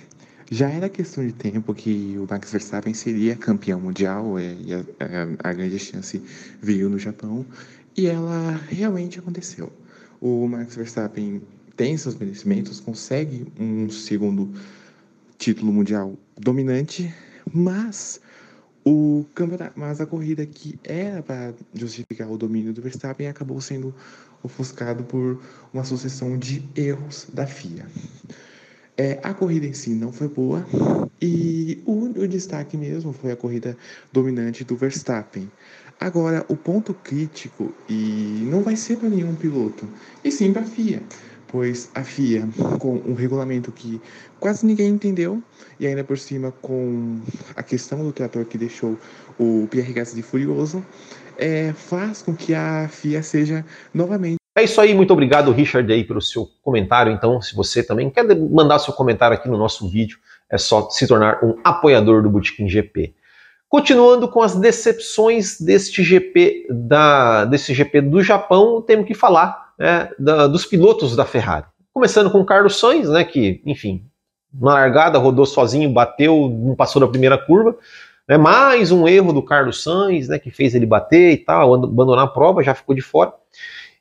já 0.50 0.68
era 0.70 0.88
questão 0.88 1.26
de 1.26 1.32
tempo 1.32 1.74
que 1.74 2.16
o 2.18 2.26
Max 2.28 2.52
Verstappen 2.52 2.94
seria 2.94 3.36
campeão 3.36 3.80
mundial 3.80 4.38
é, 4.38 4.54
e 4.54 4.74
a, 4.74 4.78
a, 4.78 5.50
a 5.50 5.52
grande 5.52 5.78
chance 5.78 6.22
veio 6.60 6.88
no 6.88 6.98
Japão 6.98 7.44
e 7.96 8.06
ela 8.06 8.60
realmente 8.68 9.18
aconteceu. 9.18 9.72
O 10.20 10.46
Max 10.46 10.76
Verstappen 10.76 11.42
tem 11.76 11.96
seus 11.96 12.14
merecimentos, 12.14 12.80
consegue 12.80 13.46
um 13.58 13.90
segundo 13.90 14.52
título 15.36 15.72
mundial 15.72 16.16
dominante, 16.38 17.12
mas 17.52 18.20
o 18.84 19.26
campeonato, 19.34 19.78
mas 19.78 20.00
a 20.00 20.06
corrida 20.06 20.46
que 20.46 20.78
era 20.84 21.22
para 21.22 21.52
justificar 21.74 22.30
o 22.30 22.38
domínio 22.38 22.72
do 22.72 22.80
Verstappen 22.80 23.26
acabou 23.26 23.60
sendo 23.60 23.94
ofuscado 24.42 25.02
por 25.04 25.42
uma 25.72 25.84
sucessão 25.84 26.38
de 26.38 26.62
erros 26.76 27.26
da 27.32 27.46
FIA. 27.46 27.86
É, 28.98 29.18
a 29.22 29.34
corrida 29.34 29.66
em 29.66 29.74
si 29.74 29.90
não 29.90 30.10
foi 30.10 30.26
boa 30.26 30.66
e 31.20 31.82
o, 31.84 32.08
destaque 32.26 32.76
mesmo 32.76 33.12
foi 33.12 33.32
a 33.32 33.36
corrida 33.36 33.76
dominante 34.12 34.64
do 34.64 34.74
Verstappen. 34.74 35.50
Agora, 36.00 36.44
o 36.48 36.56
ponto 36.56 36.94
crítico, 36.94 37.72
e 37.88 38.46
não 38.50 38.62
vai 38.62 38.76
ser 38.76 38.96
para 38.96 39.08
nenhum 39.08 39.34
piloto, 39.34 39.88
e 40.22 40.30
sim 40.30 40.52
para 40.52 40.62
a 40.62 40.66
FIA, 40.66 41.02
pois 41.48 41.90
a 41.94 42.04
FIA, 42.04 42.48
com 42.78 42.96
um 43.06 43.14
regulamento 43.14 43.72
que 43.72 44.00
quase 44.38 44.66
ninguém 44.66 44.88
entendeu, 44.88 45.42
e 45.80 45.86
ainda 45.86 46.04
por 46.04 46.18
cima 46.18 46.52
com 46.60 47.20
a 47.54 47.62
questão 47.62 48.02
do 48.02 48.12
trator 48.12 48.44
que 48.44 48.58
deixou 48.58 48.98
o 49.38 49.66
Pierre 49.70 49.92
Gasly 49.94 50.22
furioso, 50.22 50.84
é, 51.38 51.72
faz 51.72 52.20
com 52.20 52.34
que 52.34 52.54
a 52.54 52.88
FIA 52.88 53.22
seja 53.22 53.64
novamente 53.94 54.45
é 54.56 54.64
isso 54.64 54.80
aí, 54.80 54.94
muito 54.94 55.12
obrigado, 55.12 55.52
Richard, 55.52 55.92
aí, 55.92 56.02
pelo 56.02 56.22
seu 56.22 56.48
comentário. 56.62 57.12
Então, 57.12 57.42
se 57.42 57.54
você 57.54 57.82
também 57.82 58.08
quer 58.08 58.24
mandar 58.34 58.78
seu 58.78 58.94
comentário 58.94 59.36
aqui 59.36 59.50
no 59.50 59.58
nosso 59.58 59.86
vídeo, 59.86 60.18
é 60.50 60.56
só 60.56 60.88
se 60.88 61.06
tornar 61.06 61.44
um 61.44 61.58
apoiador 61.62 62.22
do 62.22 62.30
Bootkin 62.30 62.66
GP. 62.66 63.14
Continuando 63.68 64.26
com 64.28 64.40
as 64.40 64.54
decepções 64.54 65.60
deste 65.60 66.02
GP, 66.02 66.68
da, 66.70 67.44
desse 67.44 67.74
GP 67.74 68.00
do 68.00 68.22
Japão, 68.22 68.80
temos 68.80 69.06
que 69.06 69.12
falar 69.12 69.74
né, 69.78 70.08
da, 70.18 70.46
dos 70.46 70.64
pilotos 70.64 71.14
da 71.14 71.26
Ferrari. 71.26 71.66
Começando 71.92 72.30
com 72.30 72.42
Carlos 72.42 72.80
Sainz, 72.80 73.10
né, 73.10 73.24
que, 73.24 73.60
enfim, 73.66 74.06
na 74.54 74.72
largada 74.72 75.18
rodou 75.18 75.44
sozinho, 75.44 75.92
bateu, 75.92 76.48
não 76.48 76.74
passou 76.74 76.98
da 77.00 77.08
primeira 77.08 77.36
curva. 77.36 77.76
Né, 78.26 78.38
mais 78.38 78.90
um 78.90 79.06
erro 79.06 79.34
do 79.34 79.42
Carlos 79.42 79.82
Sainz, 79.82 80.28
né, 80.28 80.38
que 80.38 80.50
fez 80.50 80.74
ele 80.74 80.86
bater 80.86 81.32
e 81.32 81.36
tal, 81.36 81.74
abandonar 81.74 82.24
a 82.24 82.28
prova, 82.28 82.62
já 82.62 82.74
ficou 82.74 82.94
de 82.94 83.02
fora 83.02 83.34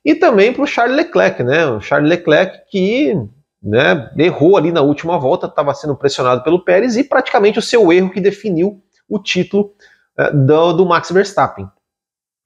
e 0.06 0.14
também 0.14 0.52
para 0.52 0.62
o 0.62 0.66
Charles 0.68 0.96
Leclerc, 0.96 1.42
né? 1.42 1.66
O 1.66 1.80
Charles 1.80 2.08
Leclerc 2.08 2.60
que 2.70 3.12
né, 3.60 4.08
errou 4.16 4.56
ali 4.56 4.70
na 4.70 4.80
última 4.80 5.18
volta, 5.18 5.48
estava 5.48 5.74
sendo 5.74 5.96
pressionado 5.96 6.44
pelo 6.44 6.64
Pérez 6.64 6.96
e 6.96 7.02
praticamente 7.02 7.58
o 7.58 7.62
seu 7.62 7.92
erro 7.92 8.10
que 8.10 8.20
definiu 8.20 8.80
o 9.08 9.18
título 9.18 9.74
uh, 10.16 10.32
do, 10.32 10.72
do, 10.74 10.86
Max 10.86 11.10
Verstappen. 11.10 11.68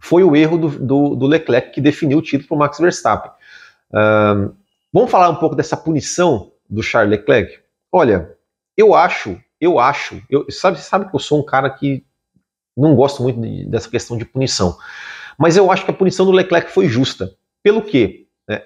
Foi 0.00 0.24
o 0.24 0.34
erro 0.34 0.56
do, 0.56 0.68
do, 0.70 1.14
do, 1.14 1.26
Leclerc 1.26 1.72
que 1.72 1.82
definiu 1.82 2.16
o 2.16 2.22
título 2.22 2.48
para 2.48 2.54
o 2.54 2.58
Max 2.58 2.78
Verstappen. 2.78 3.30
Uh, 3.90 4.56
vamos 4.90 5.10
falar 5.10 5.28
um 5.28 5.36
pouco 5.36 5.54
dessa 5.54 5.76
punição 5.76 6.52
do 6.66 6.82
Charles 6.82 7.10
Leclerc? 7.10 7.58
Olha, 7.92 8.34
eu 8.74 8.94
acho, 8.94 9.38
eu 9.60 9.78
acho, 9.78 10.22
eu, 10.30 10.46
sabe, 10.50 10.80
sabe 10.80 11.10
que 11.10 11.14
eu 11.14 11.20
sou 11.20 11.38
um 11.38 11.44
cara 11.44 11.68
que 11.68 12.06
não 12.74 12.96
gosto 12.96 13.22
muito 13.22 13.38
de, 13.38 13.66
dessa 13.68 13.90
questão 13.90 14.16
de 14.16 14.24
punição, 14.24 14.78
mas 15.38 15.58
eu 15.58 15.70
acho 15.70 15.84
que 15.84 15.90
a 15.90 15.94
punição 15.94 16.24
do 16.24 16.32
Leclerc 16.32 16.70
foi 16.70 16.88
justa. 16.88 17.38
Pelo 17.62 17.82
quê? 17.82 18.26
É, 18.48 18.64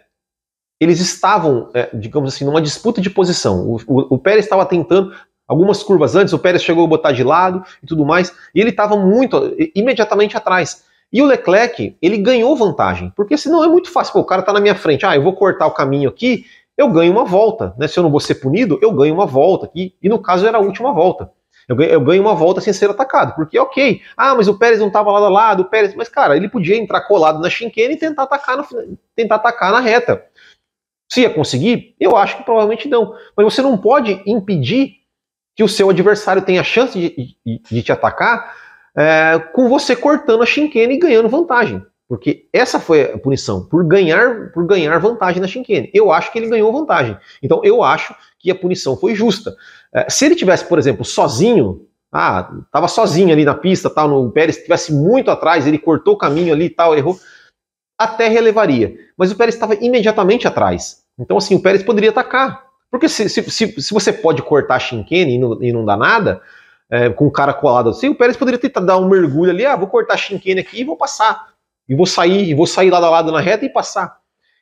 eles 0.80 1.00
estavam, 1.00 1.70
é, 1.74 1.90
digamos 1.94 2.35
assim, 2.35 2.44
numa 2.44 2.62
disputa 2.62 3.00
de 3.00 3.11
posição. 3.11 3.66
O, 3.66 3.76
o, 3.87 4.14
o 4.14 4.18
Pérez 4.18 4.44
estava 4.44 4.64
tentando, 4.64 5.14
algumas 5.46 5.83
curvas 5.83 6.14
antes, 6.14 6.33
o 6.33 6.38
Pérez 6.38 6.62
chegou 6.62 6.85
a 6.85 6.88
botar 6.88 7.12
de 7.12 7.22
lado 7.22 7.64
e 7.83 7.87
tudo 7.87 8.04
mais, 8.04 8.35
e 8.54 8.61
ele 8.61 8.70
estava 8.70 8.96
muito, 8.96 9.54
imediatamente 9.74 10.37
atrás. 10.37 10.85
E 11.12 11.22
o 11.22 11.26
Leclerc, 11.26 11.96
ele 12.02 12.18
ganhou 12.18 12.57
vantagem, 12.57 13.12
porque 13.14 13.37
senão 13.37 13.62
é 13.62 13.68
muito 13.68 13.90
fácil, 13.90 14.14
pô, 14.14 14.20
o 14.20 14.24
cara 14.24 14.40
está 14.40 14.52
na 14.52 14.61
minha 14.61 14.74
frente, 14.74 15.07
ah, 15.07 15.14
eu 15.14 15.22
vou 15.22 15.35
cortar 15.35 15.66
o 15.66 15.72
caminho 15.72 16.09
aqui 16.09 16.44
eu 16.76 16.90
ganho 16.90 17.12
uma 17.12 17.24
volta. 17.24 17.74
Né? 17.78 17.87
Se 17.88 17.98
eu 17.98 18.02
não 18.02 18.11
vou 18.11 18.20
ser 18.20 18.37
punido, 18.37 18.78
eu 18.83 18.92
ganho 18.92 19.14
uma 19.14 19.26
volta. 19.26 19.70
E, 19.74 19.94
e 20.02 20.09
no 20.09 20.18
caso 20.18 20.46
era 20.46 20.59
a 20.59 20.61
última 20.61 20.92
volta. 20.92 21.30
Eu 21.68 21.77
ganho, 21.77 21.90
eu 21.90 22.00
ganho, 22.00 22.22
uma 22.22 22.35
volta 22.35 22.61
sem 22.61 22.72
ser 22.72 22.90
atacado. 22.90 23.35
Porque, 23.35 23.59
ok, 23.59 24.00
ah, 24.16 24.35
mas 24.35 24.48
o 24.48 24.59
Pérez 24.59 24.81
não 24.81 24.88
estava 24.88 25.11
lado 25.11 25.27
a 25.27 25.29
lado, 25.29 25.62
o 25.62 25.64
Pérez. 25.64 25.94
Mas, 25.94 26.09
cara, 26.09 26.37
ele 26.37 26.48
podia 26.48 26.77
entrar 26.77 27.00
colado 27.03 27.40
na 27.40 27.50
chinquene 27.50 27.94
e 27.94 27.98
tentar 27.98 28.24
atacar, 28.24 28.57
no, 28.57 28.66
tentar 29.14 29.37
atacar 29.37 29.72
na 29.72 29.81
reta. 29.81 30.24
Se 31.11 31.22
ia 31.22 31.31
conseguir, 31.31 31.94
eu 31.98 32.16
acho 32.16 32.37
que 32.37 32.42
provavelmente 32.42 32.88
não. 32.88 33.14
Mas 33.37 33.44
você 33.44 33.62
não 33.62 33.77
pode 33.79 34.22
impedir 34.27 34.96
que 35.57 35.62
o 35.62 35.68
seu 35.68 35.90
adversário 35.90 36.42
tenha 36.42 36.64
chance 36.64 36.98
de, 36.98 37.37
de, 37.44 37.59
de 37.70 37.83
te 37.83 37.92
atacar 37.92 38.55
é, 38.96 39.38
com 39.53 39.68
você 39.68 39.94
cortando 39.94 40.42
a 40.42 40.46
chinquene 40.46 40.94
e 40.94 40.98
ganhando 40.98 41.29
vantagem. 41.29 41.85
Porque 42.09 42.48
essa 42.53 42.79
foi 42.79 43.12
a 43.12 43.18
punição, 43.18 43.64
por 43.64 43.83
ganhar, 43.85 44.53
por 44.53 44.66
ganhar 44.66 44.98
vantagem 44.98 45.40
na 45.40 45.48
Shinkane. 45.48 45.90
Eu 45.94 46.12
acho 46.12 46.31
que 46.31 46.38
ele 46.38 46.48
ganhou 46.48 46.72
vantagem. 46.72 47.16
Então 47.42 47.61
eu 47.64 47.83
acho 47.83 48.14
que 48.44 48.50
a 48.50 48.54
punição 48.54 48.94
foi 48.94 49.14
justa. 49.14 49.57
É, 49.90 50.11
se 50.11 50.26
ele 50.26 50.37
tivesse, 50.37 50.66
por 50.66 50.78
exemplo, 50.78 51.02
sozinho, 51.02 51.88
ah, 52.12 52.52
tava 52.70 52.87
sozinho 52.87 53.33
ali 53.33 53.42
na 53.42 53.54
pista, 53.54 53.88
tal, 53.88 54.07
no 54.07 54.30
Pérez 54.30 54.59
estivesse 54.59 54.92
muito 54.92 55.30
atrás, 55.30 55.66
ele 55.66 55.78
cortou 55.78 56.12
o 56.12 56.18
caminho 56.18 56.52
ali 56.52 56.66
e 56.66 56.70
tal, 56.70 56.94
errou, 56.94 57.18
até 57.98 58.28
relevaria. 58.28 58.94
Mas 59.16 59.33
o 59.33 59.37
Pérez 59.37 59.54
estava 59.54 59.74
imediatamente 59.74 60.46
atrás. 60.46 61.02
Então, 61.18 61.38
assim, 61.38 61.54
o 61.54 61.62
Pérez 61.62 61.83
poderia 61.83 62.11
atacar. 62.11 62.66
Porque 62.90 63.09
se, 63.09 63.30
se, 63.30 63.42
se, 63.50 63.80
se 63.80 63.94
você 63.94 64.12
pode 64.12 64.42
cortar 64.42 64.76
a 64.76 64.78
Shinkane 64.78 65.37
e 65.37 65.38
não, 65.38 65.62
e 65.62 65.72
não 65.72 65.85
dá 65.87 65.96
nada, 65.96 66.42
é, 66.90 67.09
com 67.09 67.26
o 67.26 67.33
cara 67.33 67.54
colado 67.54 67.88
assim, 67.88 68.11
o 68.11 68.14
Pérez 68.14 68.37
poderia 68.37 68.61
tentar 68.61 68.80
dar 68.80 68.98
um 68.98 69.09
mergulho 69.09 69.50
ali, 69.50 69.64
ah, 69.64 69.74
vou 69.74 69.88
cortar 69.88 70.14
a 70.14 70.18
Shinkane 70.18 70.61
aqui 70.61 70.83
e 70.83 70.85
vou 70.85 70.96
passar 70.96 71.54
e 71.88 71.94
vou 71.94 72.07
sair, 72.07 72.48
e 72.48 72.54
vou 72.54 72.66
sair 72.66 72.90
lado 72.90 73.07
a 73.07 73.11
lado 73.11 73.33
na 73.33 73.40
reta 73.40 73.64
e 73.64 73.68
passar. 73.68 74.18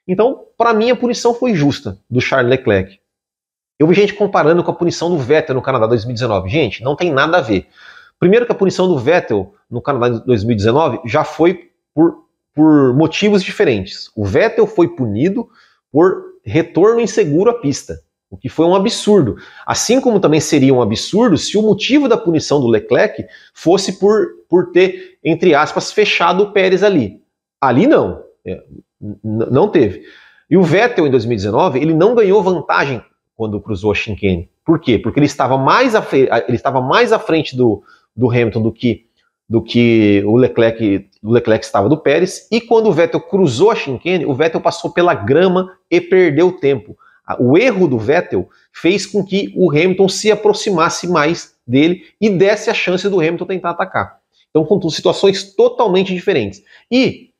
Então, 0.06 0.46
para 0.56 0.72
mim, 0.72 0.90
a 0.90 0.96
punição 0.96 1.34
foi 1.34 1.54
justa 1.54 1.98
do 2.08 2.20
Charles 2.20 2.50
Leclerc. 2.50 3.01
Eu 3.82 3.88
vi 3.88 3.96
gente 3.96 4.14
comparando 4.14 4.62
com 4.62 4.70
a 4.70 4.74
punição 4.74 5.10
do 5.10 5.18
Vettel 5.18 5.56
no 5.56 5.60
Canadá 5.60 5.88
2019. 5.88 6.48
Gente, 6.48 6.84
não 6.84 6.94
tem 6.94 7.12
nada 7.12 7.38
a 7.38 7.40
ver. 7.40 7.66
Primeiro 8.16 8.46
que 8.46 8.52
a 8.52 8.54
punição 8.54 8.86
do 8.86 8.96
Vettel 8.96 9.52
no 9.68 9.82
Canadá 9.82 10.22
2019 10.24 11.00
já 11.04 11.24
foi 11.24 11.68
por, 11.92 12.26
por 12.54 12.94
motivos 12.94 13.42
diferentes. 13.42 14.08
O 14.14 14.24
Vettel 14.24 14.68
foi 14.68 14.86
punido 14.86 15.48
por 15.90 16.22
retorno 16.44 17.00
inseguro 17.00 17.50
à 17.50 17.54
pista, 17.54 17.98
o 18.30 18.36
que 18.36 18.48
foi 18.48 18.66
um 18.66 18.76
absurdo. 18.76 19.34
Assim 19.66 20.00
como 20.00 20.20
também 20.20 20.38
seria 20.38 20.72
um 20.72 20.80
absurdo 20.80 21.36
se 21.36 21.58
o 21.58 21.62
motivo 21.62 22.08
da 22.08 22.16
punição 22.16 22.60
do 22.60 22.68
Leclerc 22.68 23.26
fosse 23.52 23.98
por, 23.98 24.28
por 24.48 24.70
ter 24.70 25.18
entre 25.24 25.56
aspas, 25.56 25.90
fechado 25.90 26.44
o 26.44 26.52
Pérez 26.52 26.84
ali. 26.84 27.20
Ali 27.60 27.88
não, 27.88 28.22
é, 28.46 28.62
não 29.00 29.66
teve. 29.66 30.04
E 30.48 30.56
o 30.56 30.62
Vettel 30.62 31.08
em 31.08 31.10
2019, 31.10 31.80
ele 31.80 31.94
não 31.94 32.14
ganhou 32.14 32.40
vantagem 32.44 33.02
quando 33.36 33.60
cruzou 33.60 33.90
a 33.90 33.94
Shinkane. 33.94 34.48
Por 34.64 34.80
quê? 34.80 34.98
Porque 34.98 35.18
ele 35.18 35.26
estava 35.26 35.56
mais 35.56 35.94
à, 35.94 36.06
ele 36.12 36.56
estava 36.56 36.80
mais 36.80 37.12
à 37.12 37.18
frente 37.18 37.56
do, 37.56 37.82
do 38.14 38.30
Hamilton 38.30 38.62
do 38.62 38.72
que, 38.72 39.06
do 39.48 39.62
que 39.62 40.22
o 40.24 40.36
Leclerc, 40.36 41.08
o 41.22 41.30
Leclerc 41.30 41.64
estava 41.64 41.88
do 41.88 41.96
Pérez. 41.96 42.46
E 42.50 42.60
quando 42.60 42.88
o 42.88 42.92
Vettel 42.92 43.20
cruzou 43.20 43.70
a 43.70 43.74
Shinkane, 43.74 44.26
o 44.26 44.34
Vettel 44.34 44.60
passou 44.60 44.92
pela 44.92 45.14
grama 45.14 45.76
e 45.90 46.00
perdeu 46.00 46.52
tempo. 46.52 46.96
O 47.38 47.56
erro 47.56 47.88
do 47.88 47.98
Vettel 47.98 48.48
fez 48.72 49.06
com 49.06 49.24
que 49.24 49.52
o 49.56 49.70
Hamilton 49.70 50.08
se 50.08 50.30
aproximasse 50.30 51.08
mais 51.08 51.54
dele 51.66 52.02
e 52.20 52.28
desse 52.28 52.68
a 52.68 52.74
chance 52.74 53.08
do 53.08 53.20
Hamilton 53.20 53.46
tentar 53.46 53.70
atacar. 53.70 54.18
Então, 54.50 54.64
com 54.64 54.90
situações 54.90 55.54
totalmente 55.54 56.12
diferentes. 56.12 56.62
E 56.90 57.31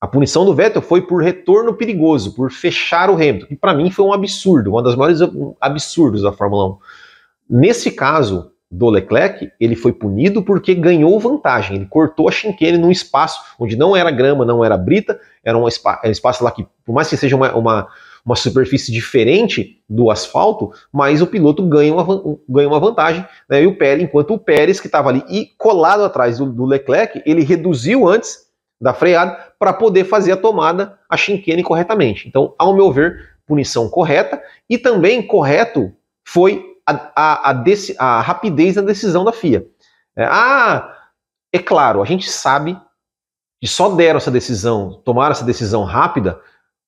a 0.00 0.06
punição 0.06 0.44
do 0.44 0.54
Vettel 0.54 0.80
foi 0.80 1.02
por 1.02 1.22
retorno 1.22 1.74
perigoso, 1.74 2.34
por 2.34 2.50
fechar 2.50 3.10
o 3.10 3.14
Hamilton, 3.14 3.46
que 3.46 3.56
para 3.56 3.74
mim 3.74 3.90
foi 3.90 4.04
um 4.04 4.12
absurdo, 4.12 4.70
uma 4.70 4.82
das 4.82 4.94
maiores 4.94 5.20
absurdos 5.60 6.22
da 6.22 6.32
Fórmula 6.32 6.70
1. 6.70 6.78
Nesse 7.50 7.90
caso 7.90 8.52
do 8.70 8.90
Leclerc, 8.90 9.50
ele 9.58 9.74
foi 9.74 9.92
punido 9.92 10.42
porque 10.42 10.74
ganhou 10.74 11.18
vantagem. 11.18 11.76
Ele 11.76 11.86
cortou 11.86 12.28
a 12.28 12.32
chicane 12.32 12.76
num 12.76 12.90
espaço 12.90 13.40
onde 13.58 13.76
não 13.76 13.96
era 13.96 14.10
grama, 14.10 14.44
não 14.44 14.64
era 14.64 14.76
brita, 14.76 15.18
era 15.42 15.56
um, 15.56 15.66
espaço 15.66 16.44
lá 16.44 16.50
que, 16.50 16.66
por 16.84 16.92
mais 16.94 17.08
que 17.08 17.16
seja 17.16 17.34
uma, 17.34 17.54
uma 17.54 17.88
uma 18.28 18.36
superfície 18.36 18.92
diferente 18.92 19.80
do 19.88 20.10
asfalto, 20.10 20.70
mas 20.92 21.22
o 21.22 21.26
piloto 21.26 21.66
ganha 21.66 21.94
uma, 21.94 22.38
ganha 22.46 22.68
uma 22.68 22.78
vantagem. 22.78 23.24
Né? 23.48 23.62
E 23.62 23.66
o 23.66 23.78
Pérez, 23.78 24.02
enquanto 24.02 24.34
o 24.34 24.38
Pérez, 24.38 24.78
que 24.78 24.86
estava 24.86 25.08
ali 25.08 25.24
e 25.30 25.46
colado 25.56 26.04
atrás 26.04 26.36
do, 26.36 26.44
do, 26.44 26.66
Leclerc, 26.66 27.22
ele 27.24 27.42
reduziu 27.42 28.06
antes 28.06 28.47
da 28.80 28.94
freada 28.94 29.36
para 29.58 29.72
poder 29.72 30.04
fazer 30.04 30.32
a 30.32 30.36
tomada, 30.36 30.98
a 31.08 31.16
chicane 31.16 31.62
corretamente. 31.62 32.28
Então, 32.28 32.54
ao 32.58 32.74
meu 32.74 32.92
ver, 32.92 33.36
punição 33.46 33.88
correta 33.88 34.40
e 34.68 34.78
também 34.78 35.26
correto 35.26 35.92
foi 36.24 36.64
a, 36.86 36.92
a, 37.16 37.50
a, 37.50 37.64
a 37.98 38.20
rapidez 38.20 38.76
da 38.76 38.82
decisão 38.82 39.24
da 39.24 39.32
FIA. 39.32 39.66
É, 40.16 40.24
ah, 40.24 40.96
é 41.52 41.58
claro, 41.58 42.02
a 42.02 42.04
gente 42.04 42.30
sabe 42.30 42.78
que 43.60 43.66
só 43.66 43.90
deram 43.90 44.18
essa 44.18 44.30
decisão, 44.30 45.00
tomaram 45.04 45.32
essa 45.32 45.44
decisão 45.44 45.84
rápida 45.84 46.40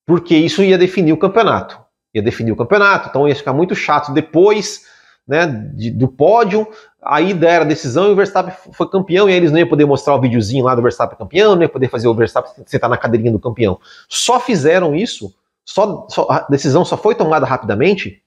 porque 0.05 0.35
isso 0.35 0.63
ia 0.63 0.77
definir 0.77 1.13
o 1.13 1.17
campeonato. 1.17 1.79
Ia 2.13 2.21
definir 2.21 2.51
o 2.51 2.55
campeonato, 2.55 3.09
então 3.09 3.27
ia 3.27 3.35
ficar 3.35 3.53
muito 3.53 3.73
chato 3.73 4.13
depois 4.13 4.85
né, 5.27 5.47
de, 5.75 5.91
do 5.91 6.07
pódio. 6.07 6.67
Aí 7.03 7.33
deram 7.33 7.65
a 7.65 7.67
decisão 7.67 8.07
e 8.07 8.11
o 8.11 8.15
Verstappen 8.15 8.53
foi 8.73 8.87
campeão, 8.87 9.27
e 9.27 9.31
aí 9.31 9.37
eles 9.37 9.51
não 9.51 9.57
iam 9.57 9.67
poder 9.67 9.85
mostrar 9.85 10.15
o 10.15 10.21
videozinho 10.21 10.63
lá 10.63 10.75
do 10.75 10.83
Verstappen 10.83 11.17
campeão, 11.17 11.55
não 11.55 11.63
ia 11.63 11.69
poder 11.69 11.89
fazer 11.89 12.07
o 12.07 12.13
Verstappen 12.13 12.51
sentar 12.67 12.89
na 12.89 12.97
cadeirinha 12.97 13.31
do 13.31 13.39
campeão. 13.39 13.79
Só 14.07 14.39
fizeram 14.39 14.95
isso, 14.95 15.33
só, 15.65 16.05
só, 16.09 16.27
a 16.29 16.47
decisão 16.49 16.85
só 16.85 16.95
foi 16.95 17.15
tomada 17.15 17.45
rapidamente 17.45 18.21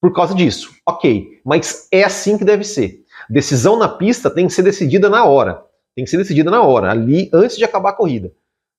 por 0.00 0.12
causa 0.12 0.34
disso. 0.34 0.70
Ok, 0.86 1.40
mas 1.44 1.88
é 1.90 2.04
assim 2.04 2.36
que 2.36 2.44
deve 2.44 2.64
ser. 2.64 3.02
Decisão 3.30 3.78
na 3.78 3.88
pista 3.88 4.30
tem 4.30 4.46
que 4.46 4.52
ser 4.52 4.62
decidida 4.62 5.08
na 5.08 5.24
hora. 5.24 5.62
Tem 5.94 6.04
que 6.04 6.10
ser 6.10 6.18
decidida 6.18 6.50
na 6.50 6.62
hora, 6.62 6.90
ali 6.90 7.30
antes 7.32 7.56
de 7.56 7.64
acabar 7.64 7.90
a 7.90 7.94
corrida. 7.94 8.30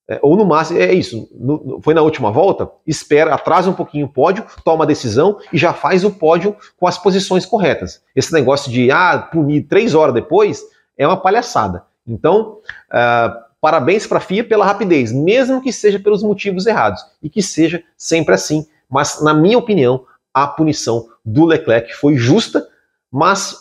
É, 0.10 0.18
ou 0.24 0.36
no 0.36 0.44
máximo, 0.44 0.80
é 0.80 0.92
isso, 0.92 1.30
no, 1.32 1.80
foi 1.84 1.94
na 1.94 2.02
última 2.02 2.32
volta, 2.32 2.68
espera, 2.88 3.36
atrasa 3.36 3.70
um 3.70 3.76
pouquinho 3.76 4.08
o 4.08 4.10
pódio, 4.10 4.44
toma 4.66 4.84
a 4.84 4.88
decisão 4.88 5.38
e 5.54 5.58
já 5.58 5.72
faz 5.72 6.04
o 6.04 6.10
pódio 6.10 6.56
com 6.78 6.88
as 6.88 6.98
posições 6.98 7.46
corretas. 7.46 8.02
Esse 8.16 8.34
negócio 8.34 8.72
de, 8.72 8.90
ah, 8.90 9.20
punir 9.32 9.68
três 9.68 9.94
horas 9.94 10.16
depois, 10.16 10.64
é 10.98 11.06
uma 11.06 11.16
palhaçada. 11.16 11.84
Então, 12.08 12.58
uh, 12.92 13.40
parabéns 13.62 14.08
para 14.08 14.18
a 14.18 14.22
FIA 14.22 14.44
pela 14.44 14.66
rapidez, 14.66 15.12
mesmo 15.12 15.62
que 15.62 15.72
seja 15.72 16.00
pelos 16.00 16.24
motivos 16.24 16.66
errados, 16.66 17.06
e 17.22 17.30
que 17.30 17.44
seja 17.44 17.84
sempre 17.96 18.34
assim. 18.34 18.66
Mas, 18.90 19.22
na 19.22 19.34
minha 19.34 19.60
opinião, 19.60 20.06
a 20.34 20.48
punição 20.48 21.08
do 21.24 21.46
Leclerc 21.46 21.94
foi 21.94 22.18
justa, 22.18 22.68
mas 23.12 23.56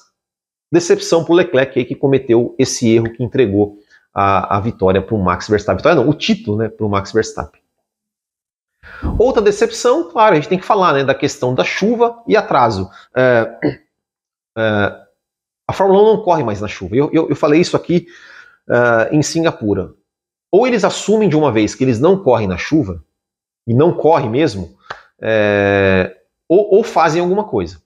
decepção 0.73 1.23
para 1.25 1.33
o 1.33 1.37
Leclerc 1.37 1.79
aí, 1.79 1.85
que 1.85 1.95
cometeu 1.95 2.55
esse 2.59 2.91
erro 2.91 3.13
que 3.13 3.23
entregou 3.23 3.77
a, 4.21 4.57
a 4.57 4.61
vitória 4.61 5.01
para 5.01 5.15
o 5.15 5.23
Max 5.23 5.47
Verstappen. 5.47 5.77
Vitória 5.77 6.03
não, 6.03 6.09
o 6.09 6.13
título 6.13 6.59
né, 6.59 6.69
para 6.69 6.85
o 6.85 6.89
Max 6.89 7.13
Verstappen. 7.13 7.63
Outra 9.17 9.41
decepção, 9.41 10.11
claro, 10.11 10.33
a 10.33 10.35
gente 10.35 10.49
tem 10.49 10.59
que 10.59 10.67
falar 10.67 10.93
né, 10.93 11.05
da 11.05 11.15
questão 11.15 11.55
da 11.55 11.63
chuva 11.63 12.21
e 12.27 12.37
atraso. 12.37 12.91
É, 13.15 13.79
é, 14.59 14.97
a 15.69 15.73
Fórmula 15.73 16.03
1 16.03 16.17
não 16.17 16.23
corre 16.25 16.43
mais 16.43 16.61
na 16.61 16.67
chuva. 16.67 16.97
Eu, 16.97 17.09
eu, 17.13 17.29
eu 17.29 17.37
falei 17.37 17.61
isso 17.61 17.77
aqui 17.77 18.09
uh, 18.69 19.15
em 19.15 19.23
Singapura. 19.23 19.93
Ou 20.51 20.67
eles 20.67 20.83
assumem 20.83 21.29
de 21.29 21.37
uma 21.37 21.53
vez 21.53 21.77
que 21.77 21.85
eles 21.85 22.01
não 22.01 22.19
correm 22.21 22.49
na 22.49 22.57
chuva, 22.57 23.05
e 23.69 23.75
não 23.75 23.93
correm 23.93 24.31
mesmo, 24.31 24.77
é, 25.21 26.17
ou, 26.49 26.77
ou, 26.77 26.83
fazem 26.83 27.21
alguma 27.21 27.45
coisa. 27.45 27.81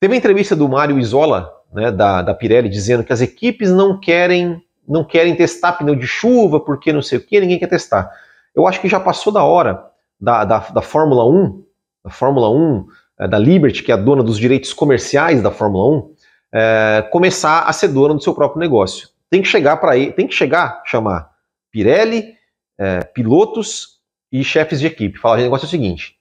Teve 0.00 0.14
a 0.14 0.16
entrevista 0.16 0.54
do 0.54 0.68
Mário 0.68 0.98
Isola, 0.98 1.52
né, 1.72 1.90
da, 1.90 2.22
da 2.22 2.32
Pirelli, 2.32 2.68
dizendo 2.68 3.02
que 3.02 3.12
as 3.12 3.20
equipes 3.20 3.70
não 3.72 3.98
querem 3.98 4.62
não 4.86 5.04
querem 5.04 5.34
testar 5.34 5.72
pneu 5.72 5.94
de 5.94 6.06
chuva, 6.06 6.60
porque 6.60 6.92
não 6.92 7.02
sei 7.02 7.18
o 7.18 7.20
que, 7.20 7.40
ninguém 7.40 7.58
quer 7.58 7.68
testar. 7.68 8.10
Eu 8.54 8.66
acho 8.66 8.80
que 8.80 8.88
já 8.88 9.00
passou 9.00 9.32
da 9.32 9.44
hora 9.44 9.84
da, 10.20 10.44
da, 10.44 10.58
da 10.58 10.82
Fórmula 10.82 11.26
1, 11.26 11.64
da 12.04 12.10
Fórmula 12.10 12.50
1, 12.50 12.86
é, 13.20 13.28
da 13.28 13.38
Liberty, 13.38 13.82
que 13.82 13.90
é 13.90 13.94
a 13.94 13.98
dona 13.98 14.22
dos 14.22 14.38
direitos 14.38 14.72
comerciais 14.72 15.42
da 15.42 15.50
Fórmula 15.50 15.98
1, 15.98 16.14
é, 16.54 17.08
começar 17.10 17.62
a 17.62 17.72
ser 17.72 17.88
dona 17.88 18.14
do 18.14 18.22
seu 18.22 18.34
próprio 18.34 18.60
negócio. 18.60 19.08
Tem 19.30 19.40
que 19.40 19.48
chegar 19.48 19.78
para 19.78 19.92
aí, 19.92 20.12
tem 20.12 20.26
que 20.26 20.34
chegar, 20.34 20.82
chamar 20.84 21.30
Pirelli, 21.70 22.34
é, 22.78 23.00
pilotos 23.00 24.00
e 24.30 24.44
chefes 24.44 24.80
de 24.80 24.86
equipe. 24.86 25.18
Falar, 25.18 25.38
o 25.38 25.42
negócio 25.42 25.64
é 25.64 25.68
o 25.68 25.70
seguinte: 25.70 26.16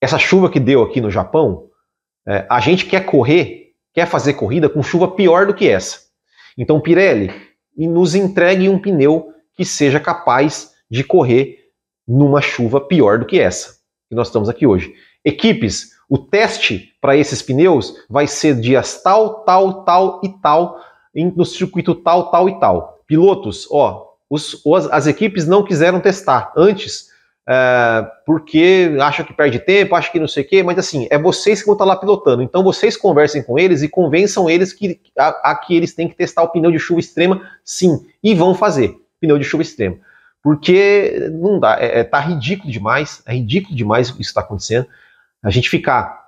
essa 0.00 0.18
chuva 0.18 0.50
que 0.50 0.60
deu 0.60 0.82
aqui 0.82 1.00
no 1.00 1.10
Japão, 1.10 1.64
a 2.48 2.58
gente 2.58 2.86
quer 2.86 3.06
correr, 3.06 3.74
quer 3.94 4.04
fazer 4.04 4.34
corrida 4.34 4.68
com 4.68 4.82
chuva 4.82 5.12
pior 5.12 5.46
do 5.46 5.54
que 5.54 5.68
essa. 5.68 6.00
Então, 6.58 6.80
Pirelli, 6.80 7.30
nos 7.76 8.14
entregue 8.14 8.68
um 8.68 8.78
pneu 8.78 9.32
que 9.54 9.64
seja 9.64 9.98
capaz 9.98 10.72
de 10.88 11.02
correr 11.02 11.66
numa 12.06 12.40
chuva 12.40 12.80
pior 12.80 13.18
do 13.18 13.26
que 13.26 13.40
essa 13.40 13.76
que 14.08 14.14
nós 14.14 14.28
estamos 14.28 14.48
aqui 14.48 14.66
hoje. 14.66 14.94
Equipes, 15.24 15.90
o 16.08 16.16
teste 16.16 16.92
para 17.00 17.16
esses 17.16 17.42
pneus 17.42 17.94
vai 18.08 18.26
ser 18.26 18.54
dias 18.60 19.02
tal, 19.02 19.44
tal, 19.44 19.84
tal 19.84 20.20
e 20.22 20.28
tal, 20.40 20.80
no 21.14 21.44
circuito 21.44 21.94
tal, 21.94 22.30
tal 22.30 22.48
e 22.48 22.60
tal. 22.60 23.00
Pilotos, 23.06 23.66
ó, 23.70 24.12
os, 24.30 24.62
as 24.90 25.06
equipes 25.06 25.46
não 25.46 25.64
quiseram 25.64 26.00
testar 26.00 26.52
antes, 26.56 27.08
é, 27.48 28.06
porque 28.24 28.96
acham 29.00 29.24
que 29.24 29.32
perde 29.32 29.60
tempo, 29.60 29.94
acham 29.94 30.10
que 30.10 30.18
não 30.18 30.26
sei 30.26 30.42
o 30.42 30.48
quê, 30.48 30.62
mas 30.62 30.78
assim, 30.78 31.06
é 31.10 31.18
vocês 31.18 31.60
que 31.60 31.66
vão 31.66 31.74
estar 31.74 31.84
lá 31.84 31.94
pilotando. 31.94 32.42
Então 32.42 32.64
vocês 32.64 32.96
conversem 32.96 33.42
com 33.42 33.58
eles 33.58 33.82
e 33.82 33.88
convençam 33.88 34.50
eles 34.50 34.72
que, 34.72 35.00
a, 35.16 35.52
a 35.52 35.54
que 35.54 35.76
eles 35.76 35.94
têm 35.94 36.08
que 36.08 36.16
testar 36.16 36.42
o 36.42 36.48
pneu 36.48 36.72
de 36.72 36.78
chuva 36.78 36.98
extrema, 36.98 37.48
sim, 37.64 38.04
e 38.22 38.34
vão 38.34 38.54
fazer 38.54 38.96
pneu 39.20 39.38
de 39.38 39.44
chuva 39.44 39.62
extrema. 39.62 39.96
Porque 40.42 41.28
não 41.32 41.58
dá, 41.58 41.76
é, 41.80 42.00
é, 42.00 42.04
tá 42.04 42.20
ridículo 42.20 42.70
demais, 42.70 43.22
é 43.26 43.34
ridículo 43.34 43.76
demais 43.76 44.08
isso 44.10 44.20
está 44.20 44.40
acontecendo. 44.40 44.86
A 45.42 45.50
gente 45.50 45.68
ficar. 45.68 46.26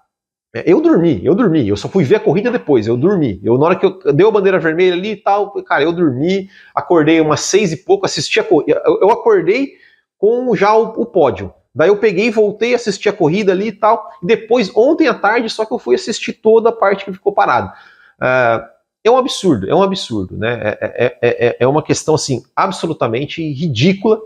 É, 0.54 0.64
eu 0.66 0.80
dormi, 0.80 1.24
eu 1.24 1.34
dormi, 1.34 1.68
eu 1.68 1.76
só 1.76 1.88
fui 1.88 2.04
ver 2.04 2.16
a 2.16 2.20
corrida 2.20 2.50
depois, 2.50 2.86
eu 2.86 2.96
dormi. 2.96 3.40
Eu, 3.44 3.58
na 3.58 3.66
hora 3.66 3.76
que 3.76 3.84
eu 3.84 4.12
deu 4.12 4.28
a 4.28 4.32
bandeira 4.32 4.58
vermelha 4.58 4.94
ali 4.94 5.10
e 5.12 5.16
tal, 5.16 5.52
cara, 5.62 5.82
eu 5.82 5.92
dormi, 5.92 6.48
acordei 6.74 7.20
umas 7.20 7.40
seis 7.40 7.72
e 7.72 7.76
pouco, 7.76 8.06
assisti 8.06 8.40
a 8.40 8.44
corrida. 8.44 8.80
Eu 8.84 9.10
acordei 9.10 9.74
com 10.18 10.54
já 10.54 10.74
o, 10.74 11.00
o 11.00 11.06
pódio. 11.06 11.54
Daí 11.74 11.88
eu 11.88 11.96
peguei, 11.96 12.30
voltei, 12.30 12.74
assisti 12.74 13.08
a 13.08 13.12
corrida 13.12 13.52
ali 13.52 13.68
e 13.68 13.72
tal. 13.72 14.10
Depois, 14.22 14.70
ontem 14.74 15.06
à 15.06 15.14
tarde, 15.14 15.48
só 15.48 15.64
que 15.64 15.72
eu 15.72 15.78
fui 15.78 15.94
assistir 15.94 16.32
toda 16.32 16.70
a 16.70 16.72
parte 16.72 17.04
que 17.04 17.12
ficou 17.12 17.32
parada. 17.32 17.72
Uh, 18.20 18.78
é 19.04 19.10
um 19.10 19.16
absurdo, 19.16 19.70
é 19.70 19.74
um 19.74 19.82
absurdo, 19.82 20.36
né? 20.36 20.76
É, 20.80 21.18
é, 21.22 21.46
é, 21.46 21.56
é 21.60 21.66
uma 21.66 21.82
questão 21.82 22.14
assim 22.14 22.42
absolutamente 22.54 23.42
ridícula. 23.52 24.20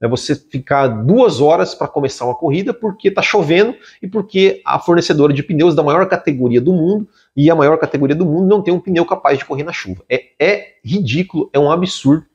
Né? 0.00 0.08
Você 0.08 0.34
ficar 0.34 0.88
duas 0.88 1.40
horas 1.40 1.74
para 1.74 1.88
começar 1.88 2.24
uma 2.24 2.34
corrida 2.34 2.74
porque 2.74 3.08
está 3.08 3.22
chovendo 3.22 3.74
e 4.02 4.08
porque 4.08 4.60
a 4.64 4.78
fornecedora 4.78 5.32
de 5.32 5.42
pneus 5.42 5.74
da 5.74 5.82
maior 5.82 6.06
categoria 6.08 6.60
do 6.60 6.72
mundo 6.72 7.08
e 7.36 7.50
a 7.50 7.54
maior 7.54 7.78
categoria 7.78 8.16
do 8.16 8.26
mundo 8.26 8.46
não 8.46 8.62
tem 8.62 8.74
um 8.74 8.80
pneu 8.80 9.04
capaz 9.06 9.38
de 9.38 9.44
correr 9.44 9.62
na 9.62 9.72
chuva. 9.72 10.02
É, 10.08 10.24
é 10.38 10.66
ridículo, 10.84 11.48
é 11.52 11.58
um 11.58 11.70
absurdo. 11.70 12.26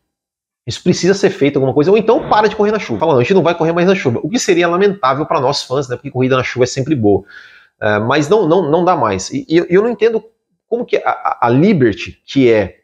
Isso 0.71 0.81
precisa 0.81 1.13
ser 1.13 1.29
feito 1.31 1.57
alguma 1.57 1.73
coisa, 1.73 1.91
ou 1.91 1.97
então 1.97 2.29
para 2.29 2.47
de 2.47 2.55
correr 2.55 2.71
na 2.71 2.79
chuva. 2.79 3.01
Falando, 3.01 3.19
a 3.19 3.23
gente 3.23 3.33
não 3.33 3.43
vai 3.43 3.53
correr 3.53 3.73
mais 3.73 3.85
na 3.85 3.93
chuva. 3.93 4.21
O 4.23 4.29
que 4.29 4.39
seria 4.39 4.69
lamentável 4.69 5.25
para 5.25 5.41
nós 5.41 5.63
fãs, 5.63 5.89
né? 5.89 5.97
Porque 5.97 6.09
corrida 6.09 6.37
na 6.37 6.43
chuva 6.43 6.63
é 6.63 6.67
sempre 6.67 6.95
boa. 6.95 7.19
Uh, 7.81 7.99
mas 8.07 8.29
não, 8.29 8.47
não, 8.47 8.71
não 8.71 8.85
dá 8.85 8.95
mais. 8.95 9.29
E, 9.31 9.45
e 9.49 9.65
eu 9.69 9.81
não 9.81 9.89
entendo 9.89 10.23
como 10.69 10.85
que 10.85 10.95
a, 10.95 11.39
a 11.41 11.49
Liberty, 11.49 12.21
que 12.25 12.49
é 12.49 12.77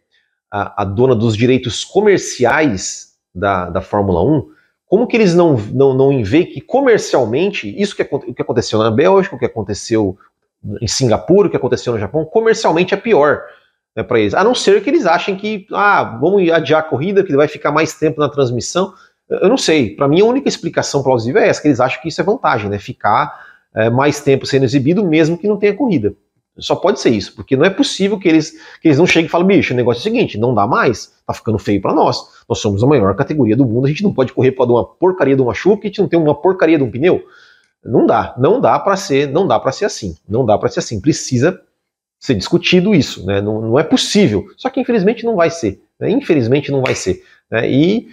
a, 0.52 0.82
a, 0.82 0.86
dona 0.86 1.16
dos 1.16 1.38
direitos 1.38 1.86
comerciais 1.86 3.14
da, 3.34 3.70
da 3.70 3.80
Fórmula 3.80 4.22
1, 4.22 4.50
como 4.86 5.08
que 5.08 5.16
eles 5.16 5.34
não, 5.34 5.56
não, 5.56 5.94
não 5.94 6.24
veem 6.26 6.46
que 6.46 6.60
comercialmente, 6.60 7.74
isso 7.82 7.96
que, 7.96 8.04
o 8.04 8.34
que 8.34 8.42
aconteceu 8.42 8.80
na 8.80 8.92
Bélgica, 8.92 9.38
o 9.38 9.40
que 9.40 9.46
aconteceu 9.46 10.18
em 10.82 10.88
Singapura, 10.88 11.48
o 11.48 11.52
que 11.52 11.56
aconteceu 11.56 11.94
no 11.94 12.00
Japão, 12.00 12.26
comercialmente 12.26 12.94
é 12.94 12.98
pior 12.98 13.44
né, 13.98 14.04
para 14.04 14.20
eles. 14.20 14.36
A 14.36 14.44
não 14.44 14.54
ser 14.54 14.84
que 14.84 14.90
eles 14.92 15.08
achem 15.08 15.36
que, 15.36 15.66
ah, 15.74 16.20
vamos 16.22 16.48
adiar 16.52 16.82
a 16.82 16.84
corrida, 16.84 17.24
que 17.24 17.36
vai 17.36 17.48
ficar 17.48 17.72
mais 17.72 17.96
tempo 17.96 18.20
na 18.20 18.30
transmissão. 18.30 18.94
Eu 19.28 19.50
não 19.50 19.58
sei. 19.58 19.96
Para 19.96 20.08
mim, 20.08 20.22
a 20.22 20.26
única 20.26 20.48
explicação 20.48 21.02
plausível 21.02 21.42
é 21.42 21.48
essa, 21.48 21.60
que 21.60 21.68
eles 21.68 21.80
acham 21.80 22.00
que 22.00 22.08
isso 22.08 22.22
é 22.22 22.24
vantagem, 22.24 22.70
né? 22.70 22.78
Ficar 22.78 23.34
é, 23.76 23.90
mais 23.90 24.22
tempo 24.22 24.46
sendo 24.46 24.66
exibido, 24.66 25.04
mesmo 25.04 25.36
que 25.36 25.48
não 25.48 25.58
tenha 25.58 25.74
corrida. 25.74 26.14
Só 26.60 26.76
pode 26.76 27.00
ser 27.00 27.10
isso, 27.10 27.36
porque 27.36 27.56
não 27.56 27.66
é 27.66 27.70
possível 27.70 28.18
que 28.18 28.28
eles, 28.28 28.52
que 28.82 28.88
eles 28.88 28.98
não 28.98 29.06
cheguem 29.06 29.28
e 29.28 29.30
falem, 29.30 29.46
bicho, 29.46 29.74
o 29.74 29.78
negócio 29.78 30.00
é 30.00 30.02
o 30.02 30.04
seguinte, 30.04 30.40
não 30.40 30.56
dá 30.56 30.66
mais, 30.66 31.14
tá 31.26 31.32
ficando 31.32 31.60
feio 31.60 31.80
para 31.80 31.94
nós. 31.94 32.20
Nós 32.50 32.58
somos 32.60 32.84
a 32.84 32.88
maior 32.88 33.16
categoria 33.16 33.56
do 33.56 33.64
mundo, 33.64 33.86
a 33.86 33.90
gente 33.90 34.02
não 34.02 34.12
pode 34.12 34.34
correr 34.34 34.54
para 34.54 34.66
uma 34.66 34.84
porcaria 34.84 35.36
de 35.36 35.42
uma 35.42 35.54
chuva, 35.54 35.82
a 35.84 35.86
gente 35.86 36.02
não 36.02 36.08
tem 36.08 36.20
uma 36.20 36.34
porcaria 36.34 36.78
de 36.78 36.84
um 36.84 36.90
pneu. 36.90 37.24
Não 37.86 38.08
dá, 38.08 38.34
não 38.40 38.60
dá 38.60 38.80
para 38.80 38.96
ser, 38.96 39.28
não 39.28 39.46
dá 39.46 39.60
para 39.60 39.72
ser 39.72 39.86
assim, 39.86 40.16
não 40.28 40.44
dá 40.44 40.58
para 40.58 40.70
ser 40.70 40.80
assim. 40.80 41.00
Precisa 41.00 41.62
ser 42.20 42.36
discutido 42.36 42.96
isso, 42.96 43.26
né? 43.26 43.42
Não, 43.42 43.62
não, 43.62 43.80
é 43.80 43.84
possível. 43.84 44.48
Só 44.58 44.70
que 44.70 44.80
infelizmente 44.80 45.26
não 45.26 45.36
vai 45.36 45.50
ser, 45.50 45.82
né? 46.00 46.10
infelizmente 46.10 46.72
não 46.72 46.82
vai 46.82 46.96
ser. 46.96 47.24
Né? 47.50 47.70
E 47.70 48.08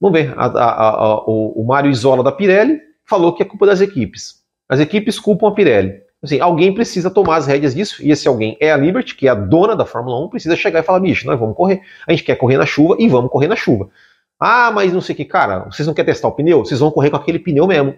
vamos 0.00 0.18
ver, 0.18 0.34
a, 0.36 0.46
a, 0.46 0.88
a, 0.88 1.24
o, 1.24 1.62
o 1.62 1.66
Mário 1.66 1.90
Isola 1.90 2.22
da 2.22 2.32
Pirelli 2.32 2.80
falou 3.04 3.32
que 3.34 3.42
é 3.42 3.46
culpa 3.46 3.66
das 3.66 3.80
equipes. 3.80 4.42
As 4.68 4.80
equipes 4.80 5.18
culpam 5.18 5.48
a 5.48 5.52
Pirelli. 5.52 6.02
Assim, 6.22 6.40
alguém 6.40 6.74
precisa 6.74 7.10
tomar 7.10 7.36
as 7.36 7.46
rédeas 7.46 7.74
disso, 7.74 8.04
e 8.04 8.10
esse 8.10 8.26
alguém 8.26 8.56
é 8.60 8.72
a 8.72 8.76
Liberty, 8.76 9.14
que 9.14 9.28
é 9.28 9.30
a 9.30 9.34
dona 9.34 9.76
da 9.76 9.86
Fórmula 9.86 10.18
1, 10.24 10.28
precisa 10.28 10.56
chegar 10.56 10.80
e 10.80 10.82
falar, 10.82 10.98
bicho, 10.98 11.24
nós 11.24 11.38
vamos 11.38 11.56
correr. 11.56 11.80
A 12.06 12.10
gente 12.10 12.24
quer 12.24 12.34
correr 12.34 12.56
na 12.56 12.66
chuva 12.66 12.96
e 12.98 13.08
vamos 13.08 13.30
correr 13.30 13.46
na 13.46 13.54
chuva. 13.54 13.88
Ah, 14.38 14.70
mas 14.72 14.92
não 14.92 15.00
sei 15.00 15.14
o 15.14 15.16
que, 15.16 15.24
cara, 15.24 15.60
vocês 15.60 15.86
não 15.86 15.94
querem 15.94 16.12
testar 16.12 16.28
o 16.28 16.32
pneu? 16.32 16.64
Vocês 16.64 16.80
vão 16.80 16.90
correr 16.90 17.10
com 17.10 17.16
aquele 17.16 17.38
pneu 17.38 17.66
mesmo. 17.68 17.94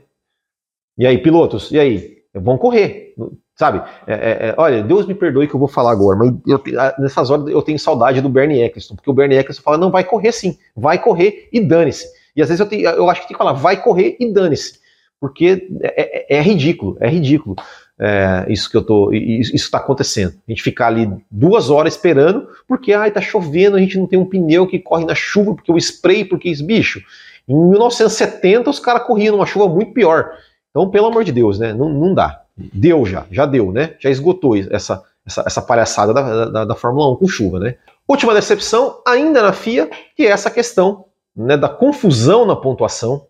E 0.98 1.06
aí, 1.06 1.16
pilotos, 1.16 1.70
e 1.70 1.78
aí? 1.78 2.19
Vão 2.34 2.56
correr, 2.56 3.14
sabe? 3.56 3.82
É, 4.06 4.12
é, 4.12 4.48
é, 4.48 4.54
olha, 4.56 4.82
Deus 4.82 5.06
me 5.06 5.14
perdoe 5.14 5.48
que 5.48 5.54
eu 5.54 5.58
vou 5.58 5.68
falar 5.68 5.90
agora, 5.90 6.16
mas 6.16 6.32
eu, 6.46 6.62
nessas 6.98 7.30
horas 7.30 7.48
eu 7.48 7.60
tenho 7.62 7.78
saudade 7.78 8.20
do 8.20 8.28
Bernie 8.28 8.62
Eccleston, 8.62 8.94
porque 8.94 9.10
o 9.10 9.14
Bernie 9.14 9.38
Eccleston 9.38 9.62
fala, 9.62 9.78
não, 9.78 9.90
vai 9.90 10.04
correr 10.04 10.32
sim, 10.32 10.56
vai 10.76 10.98
correr 11.02 11.48
e 11.52 11.60
dane-se. 11.60 12.06
E 12.36 12.42
às 12.42 12.48
vezes 12.48 12.60
eu, 12.60 12.66
tenho, 12.66 12.88
eu 12.88 13.10
acho 13.10 13.22
que 13.22 13.28
tem 13.28 13.34
que 13.34 13.42
falar, 13.42 13.52
vai 13.52 13.82
correr 13.82 14.16
e 14.20 14.32
dane-se, 14.32 14.78
porque 15.20 15.68
é, 15.82 16.34
é, 16.34 16.38
é 16.38 16.40
ridículo, 16.40 16.96
é 17.00 17.08
ridículo 17.08 17.56
é, 18.02 18.46
isso 18.48 18.70
que 18.70 18.76
eu 18.78 18.82
tô, 18.82 19.12
isso 19.12 19.54
está 19.54 19.76
acontecendo. 19.76 20.32
A 20.48 20.50
gente 20.50 20.62
ficar 20.62 20.86
ali 20.86 21.06
duas 21.30 21.68
horas 21.68 21.94
esperando, 21.94 22.48
porque 22.66 22.94
ai, 22.94 23.10
tá 23.10 23.20
chovendo, 23.20 23.76
a 23.76 23.80
gente 23.80 23.98
não 23.98 24.06
tem 24.06 24.18
um 24.18 24.24
pneu 24.24 24.66
que 24.66 24.78
corre 24.78 25.04
na 25.04 25.14
chuva, 25.14 25.54
porque 25.54 25.70
o 25.70 25.76
spray, 25.76 26.24
porque 26.24 26.48
esse 26.48 26.64
bicho. 26.64 27.02
Em 27.46 27.54
1970 27.54 28.70
os 28.70 28.80
caras 28.80 29.06
corriam 29.06 29.36
numa 29.36 29.44
chuva 29.44 29.68
muito 29.68 29.92
pior. 29.92 30.30
Então, 30.70 30.90
pelo 30.90 31.06
amor 31.06 31.24
de 31.24 31.32
Deus, 31.32 31.58
né? 31.58 31.72
Não, 31.72 31.88
não 31.88 32.14
dá. 32.14 32.42
Deu 32.56 33.04
já, 33.06 33.26
já 33.30 33.46
deu, 33.46 33.72
né? 33.72 33.94
Já 33.98 34.10
esgotou 34.10 34.56
essa, 34.56 35.02
essa, 35.26 35.42
essa 35.46 35.62
palhaçada 35.62 36.12
da, 36.14 36.44
da, 36.46 36.64
da 36.64 36.74
Fórmula 36.74 37.10
1 37.12 37.16
com 37.16 37.28
chuva, 37.28 37.58
né? 37.58 37.76
Última 38.06 38.34
decepção, 38.34 39.00
ainda 39.06 39.42
na 39.42 39.52
FIA, 39.52 39.88
que 40.16 40.26
é 40.26 40.30
essa 40.30 40.50
questão 40.50 41.04
né, 41.36 41.56
da 41.56 41.68
confusão 41.68 42.44
na 42.44 42.56
pontuação, 42.56 43.26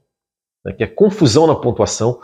né, 0.65 0.73
que 0.73 0.83
é 0.83 0.87
confusão 0.87 1.47
na 1.47 1.55
pontuação. 1.55 2.19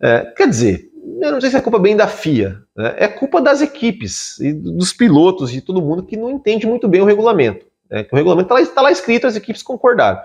É, 0.00 0.20
quer 0.36 0.48
dizer, 0.48 0.88
eu 1.20 1.32
não 1.32 1.40
sei 1.40 1.50
se 1.50 1.56
é 1.56 1.60
culpa 1.60 1.78
bem 1.78 1.96
da 1.96 2.06
FIA, 2.06 2.60
né? 2.76 2.94
é 2.96 3.08
culpa 3.08 3.40
das 3.40 3.60
equipes 3.60 4.38
e 4.40 4.52
dos 4.52 4.92
pilotos 4.92 5.54
e 5.54 5.60
todo 5.60 5.82
mundo 5.82 6.04
que 6.04 6.16
não 6.16 6.30
entende 6.30 6.66
muito 6.66 6.86
bem 6.86 7.00
o 7.00 7.04
regulamento. 7.04 7.66
Né? 7.90 8.06
o 8.10 8.16
regulamento 8.16 8.52
está 8.52 8.60
lá, 8.60 8.74
tá 8.74 8.82
lá, 8.82 8.92
escrito, 8.92 9.26
as 9.26 9.36
equipes 9.36 9.62
concordaram. 9.62 10.20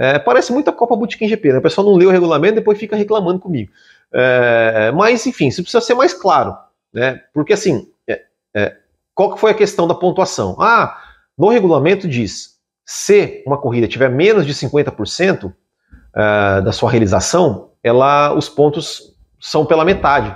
É, 0.00 0.18
parece 0.18 0.50
muito 0.50 0.70
a 0.70 0.72
Copa 0.72 0.96
Bootkin 0.96 1.28
GP, 1.28 1.52
né? 1.52 1.58
o 1.58 1.62
pessoal 1.62 1.86
não 1.86 1.94
lê 1.94 2.06
o 2.06 2.10
regulamento 2.10 2.54
e 2.54 2.60
depois 2.60 2.78
fica 2.78 2.96
reclamando 2.96 3.38
comigo. 3.38 3.70
É, 4.10 4.90
mas, 4.94 5.26
enfim, 5.26 5.48
isso 5.48 5.60
precisa 5.60 5.82
ser 5.82 5.92
mais 5.92 6.14
claro, 6.14 6.56
né? 6.90 7.20
porque 7.34 7.52
assim, 7.52 7.86
é, 8.08 8.22
é, 8.56 8.76
qual 9.14 9.34
que 9.34 9.38
foi 9.38 9.50
a 9.50 9.54
questão 9.54 9.86
da 9.86 9.94
pontuação? 9.94 10.56
Ah, 10.58 10.98
no 11.36 11.50
regulamento 11.50 12.08
diz, 12.08 12.58
se 12.82 13.44
uma 13.46 13.58
corrida 13.58 13.86
tiver 13.86 14.08
menos 14.08 14.46
de 14.46 14.54
50% 14.54 15.52
é, 16.16 16.62
da 16.62 16.72
sua 16.72 16.90
realização, 16.90 17.72
ela, 17.84 18.32
os 18.32 18.48
pontos 18.48 19.14
são 19.38 19.66
pela 19.66 19.84
metade. 19.84 20.34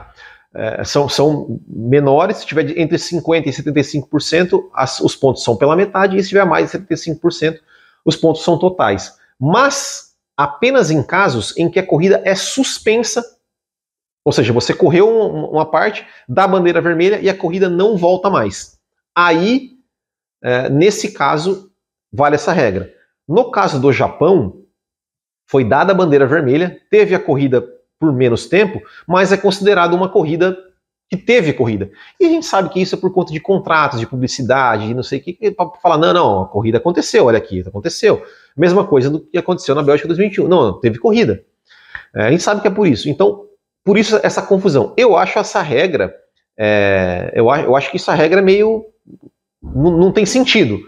É, 0.54 0.84
são, 0.84 1.08
são 1.08 1.58
menores, 1.66 2.36
se 2.36 2.46
tiver 2.46 2.78
entre 2.78 2.98
50% 2.98 3.46
e 3.46 3.50
75%, 3.50 4.60
as, 4.74 5.00
os 5.00 5.16
pontos 5.16 5.42
são 5.42 5.56
pela 5.56 5.74
metade, 5.74 6.18
e 6.18 6.22
se 6.22 6.28
tiver 6.28 6.44
mais 6.44 6.70
de 6.70 6.78
75%, 6.78 7.60
os 8.04 8.14
pontos 8.14 8.44
são 8.44 8.58
totais. 8.58 9.23
Mas 9.46 10.14
apenas 10.34 10.90
em 10.90 11.02
casos 11.02 11.54
em 11.58 11.70
que 11.70 11.78
a 11.78 11.86
corrida 11.86 12.22
é 12.24 12.34
suspensa, 12.34 13.22
ou 14.24 14.32
seja, 14.32 14.54
você 14.54 14.72
correu 14.72 15.06
uma, 15.06 15.70
parte, 15.70 16.06
dá 16.26 16.44
a 16.44 16.48
bandeira 16.48 16.80
vermelha 16.80 17.20
e 17.20 17.28
a 17.28 17.36
corrida 17.36 17.68
não 17.68 17.94
volta 17.94 18.30
mais. 18.30 18.80
Aí, 19.14 19.72
é, 20.42 20.70
nesse 20.70 21.12
caso, 21.12 21.70
vale 22.10 22.36
essa 22.36 22.54
regra. 22.54 22.90
No 23.28 23.50
caso 23.50 23.78
do 23.78 23.92
Japão, 23.92 24.64
foi 25.46 25.62
dada 25.62 25.92
a 25.92 25.94
bandeira 25.94 26.26
vermelha, 26.26 26.80
teve 26.90 27.14
a 27.14 27.20
corrida 27.20 27.62
por 28.00 28.14
menos 28.14 28.46
tempo, 28.46 28.80
mas 29.06 29.30
é 29.30 29.36
considerado 29.36 29.92
uma 29.92 30.08
corrida 30.08 30.56
que 31.16 31.24
teve 31.24 31.52
corrida. 31.52 31.90
E 32.18 32.26
a 32.26 32.28
gente 32.28 32.46
sabe 32.46 32.68
que 32.68 32.80
isso 32.80 32.94
é 32.94 32.98
por 32.98 33.12
conta 33.12 33.32
de 33.32 33.40
contratos, 33.40 34.00
de 34.00 34.06
publicidade, 34.06 34.86
de 34.86 34.94
não 34.94 35.02
sei 35.02 35.18
o 35.18 35.22
que, 35.22 35.50
para 35.50 35.70
falar, 35.82 35.98
não, 35.98 36.12
não, 36.12 36.42
a 36.42 36.48
corrida 36.48 36.78
aconteceu, 36.78 37.26
olha 37.26 37.38
aqui, 37.38 37.60
aconteceu. 37.60 38.22
Mesma 38.56 38.86
coisa 38.86 39.10
do 39.10 39.20
que 39.20 39.38
aconteceu 39.38 39.74
na 39.74 39.82
Bélgica 39.82 40.08
2021. 40.08 40.48
Não, 40.48 40.80
teve 40.80 40.98
corrida. 40.98 41.42
É, 42.14 42.24
a 42.24 42.30
gente 42.30 42.42
sabe 42.42 42.60
que 42.60 42.68
é 42.68 42.70
por 42.70 42.86
isso. 42.86 43.08
Então, 43.08 43.46
por 43.84 43.98
isso 43.98 44.18
essa 44.22 44.42
confusão. 44.42 44.92
Eu 44.96 45.16
acho 45.16 45.38
essa 45.38 45.60
regra, 45.60 46.14
é, 46.56 47.32
eu, 47.34 47.46
eu 47.46 47.76
acho 47.76 47.90
que 47.90 47.96
essa 47.96 48.14
regra 48.14 48.40
é 48.40 48.42
meio. 48.42 48.84
Não, 49.62 49.90
não 49.96 50.12
tem 50.12 50.26
sentido. 50.26 50.78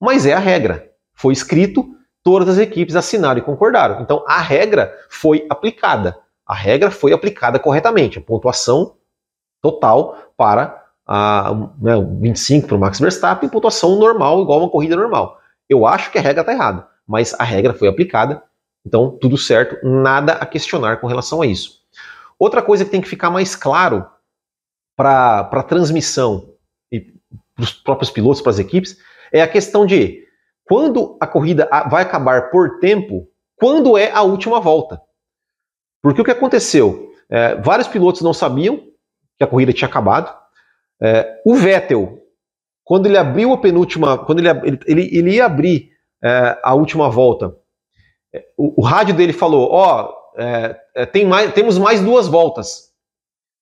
Mas 0.00 0.26
é 0.26 0.34
a 0.34 0.38
regra. 0.38 0.90
Foi 1.14 1.32
escrito, 1.32 1.86
todas 2.22 2.48
as 2.48 2.58
equipes 2.58 2.96
assinaram 2.96 3.38
e 3.38 3.42
concordaram. 3.42 4.00
Então, 4.02 4.24
a 4.26 4.40
regra 4.40 4.92
foi 5.08 5.46
aplicada. 5.48 6.16
A 6.46 6.54
regra 6.54 6.90
foi 6.90 7.12
aplicada 7.12 7.58
corretamente, 7.58 8.18
a 8.18 8.22
pontuação 8.22 8.96
total 9.64 10.18
para 10.36 10.84
a 11.06 11.54
né, 11.80 11.94
25 12.20 12.68
para 12.68 12.76
o 12.76 12.78
Max 12.78 13.00
Verstappen, 13.00 13.48
pontuação 13.48 13.96
normal, 13.96 14.42
igual 14.42 14.60
uma 14.60 14.68
corrida 14.68 14.94
normal. 14.94 15.40
Eu 15.68 15.86
acho 15.86 16.12
que 16.12 16.18
a 16.18 16.20
regra 16.20 16.42
está 16.42 16.52
errada, 16.52 16.86
mas 17.06 17.34
a 17.38 17.44
regra 17.44 17.72
foi 17.72 17.88
aplicada, 17.88 18.42
então 18.84 19.16
tudo 19.18 19.38
certo, 19.38 19.84
nada 19.86 20.34
a 20.34 20.44
questionar 20.44 21.00
com 21.00 21.06
relação 21.06 21.40
a 21.40 21.46
isso. 21.46 21.82
Outra 22.38 22.60
coisa 22.60 22.84
que 22.84 22.90
tem 22.90 23.00
que 23.00 23.08
ficar 23.08 23.30
mais 23.30 23.56
claro 23.56 24.06
para 24.94 25.40
a 25.40 25.62
transmissão 25.62 26.50
e 26.92 27.00
para 27.54 27.64
os 27.64 27.72
próprios 27.72 28.10
pilotos, 28.10 28.42
para 28.42 28.50
as 28.50 28.58
equipes, 28.58 28.98
é 29.32 29.40
a 29.40 29.48
questão 29.48 29.86
de 29.86 30.24
quando 30.66 31.16
a 31.20 31.26
corrida 31.26 31.68
vai 31.90 32.02
acabar 32.02 32.50
por 32.50 32.78
tempo, 32.80 33.26
quando 33.56 33.96
é 33.96 34.10
a 34.10 34.22
última 34.22 34.60
volta. 34.60 35.00
Porque 36.02 36.20
o 36.20 36.24
que 36.24 36.30
aconteceu? 36.30 37.12
É, 37.30 37.54
vários 37.56 37.88
pilotos 37.88 38.20
não 38.20 38.34
sabiam 38.34 38.93
que 39.36 39.44
a 39.44 39.46
corrida 39.46 39.72
tinha 39.72 39.88
acabado. 39.88 40.34
É, 41.00 41.40
o 41.44 41.54
Vettel, 41.54 42.18
quando 42.82 43.06
ele 43.06 43.18
abriu 43.18 43.52
a 43.52 43.58
penúltima, 43.58 44.18
quando 44.18 44.40
ele, 44.40 44.48
ele, 44.86 45.08
ele 45.12 45.30
ia 45.32 45.46
abrir 45.46 45.90
é, 46.22 46.58
a 46.62 46.74
última 46.74 47.10
volta, 47.10 47.56
é, 48.32 48.44
o, 48.56 48.82
o, 48.82 48.84
rádio 48.84 49.14
dele 49.14 49.32
falou: 49.32 49.70
Ó, 49.70 50.10
oh, 50.10 51.06
tem 51.12 51.26
mais, 51.26 51.52
temos 51.52 51.78
mais 51.78 52.00
duas 52.00 52.26
voltas. 52.26 52.92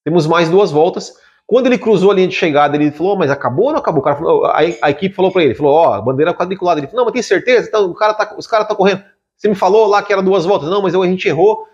Temos 0.04 0.26
mais 0.26 0.48
duas 0.48 0.70
voltas. 0.70 1.14
Quando 1.46 1.66
ele 1.66 1.78
cruzou 1.78 2.11
a 2.11 2.14
linha 2.14 2.28
de 2.28 2.35
chegada, 2.35 2.76
ele 2.76 2.90
falou, 2.90 3.14
oh, 3.14 3.16
mas 3.16 3.30
acabou 3.30 3.66
ou 3.66 3.72
não 3.72 3.78
acabou? 3.78 4.02
Falou, 4.02 4.46
a, 4.46 4.58
a, 4.58 4.90
equipe 4.90 5.14
falou 5.14 5.30
para 5.30 5.44
ele, 5.44 5.54
falou, 5.54 5.74
ó, 5.74 5.98
oh, 5.98 6.02
bandeira 6.02 6.32
quadriculada. 6.32 6.80
Ele 6.80 6.87
falou, 6.87 7.00
não, 7.00 7.04
mas 7.04 7.12
tem 7.12 7.22
certeza? 7.22 7.68
Então, 7.68 7.90
o 7.90 7.94
cara 7.94 8.14
tá, 8.14 8.35
os 8.38 8.46
caras 8.46 8.64
estão 8.64 8.76
correndo. 8.76 9.04
Você 9.37 9.48
me 9.48 9.54
falou 9.54 9.87
lá 9.87 10.02
que 10.02 10.12
era 10.12 10.22
duas 10.22 10.44
voltas. 10.44 10.70
Não, 10.70 10.80
mas 10.80 10.94
a 10.94 11.04
gente 11.04 11.28
errou. 11.28 11.66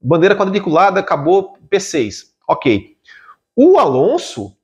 Bandeira 0.00 0.34
quadriculada, 0.34 0.98
acabou 0.98 1.56
P6. 1.70 2.24
Ok. 2.48 2.91
O 3.56 3.78
Alonso, 3.78 4.56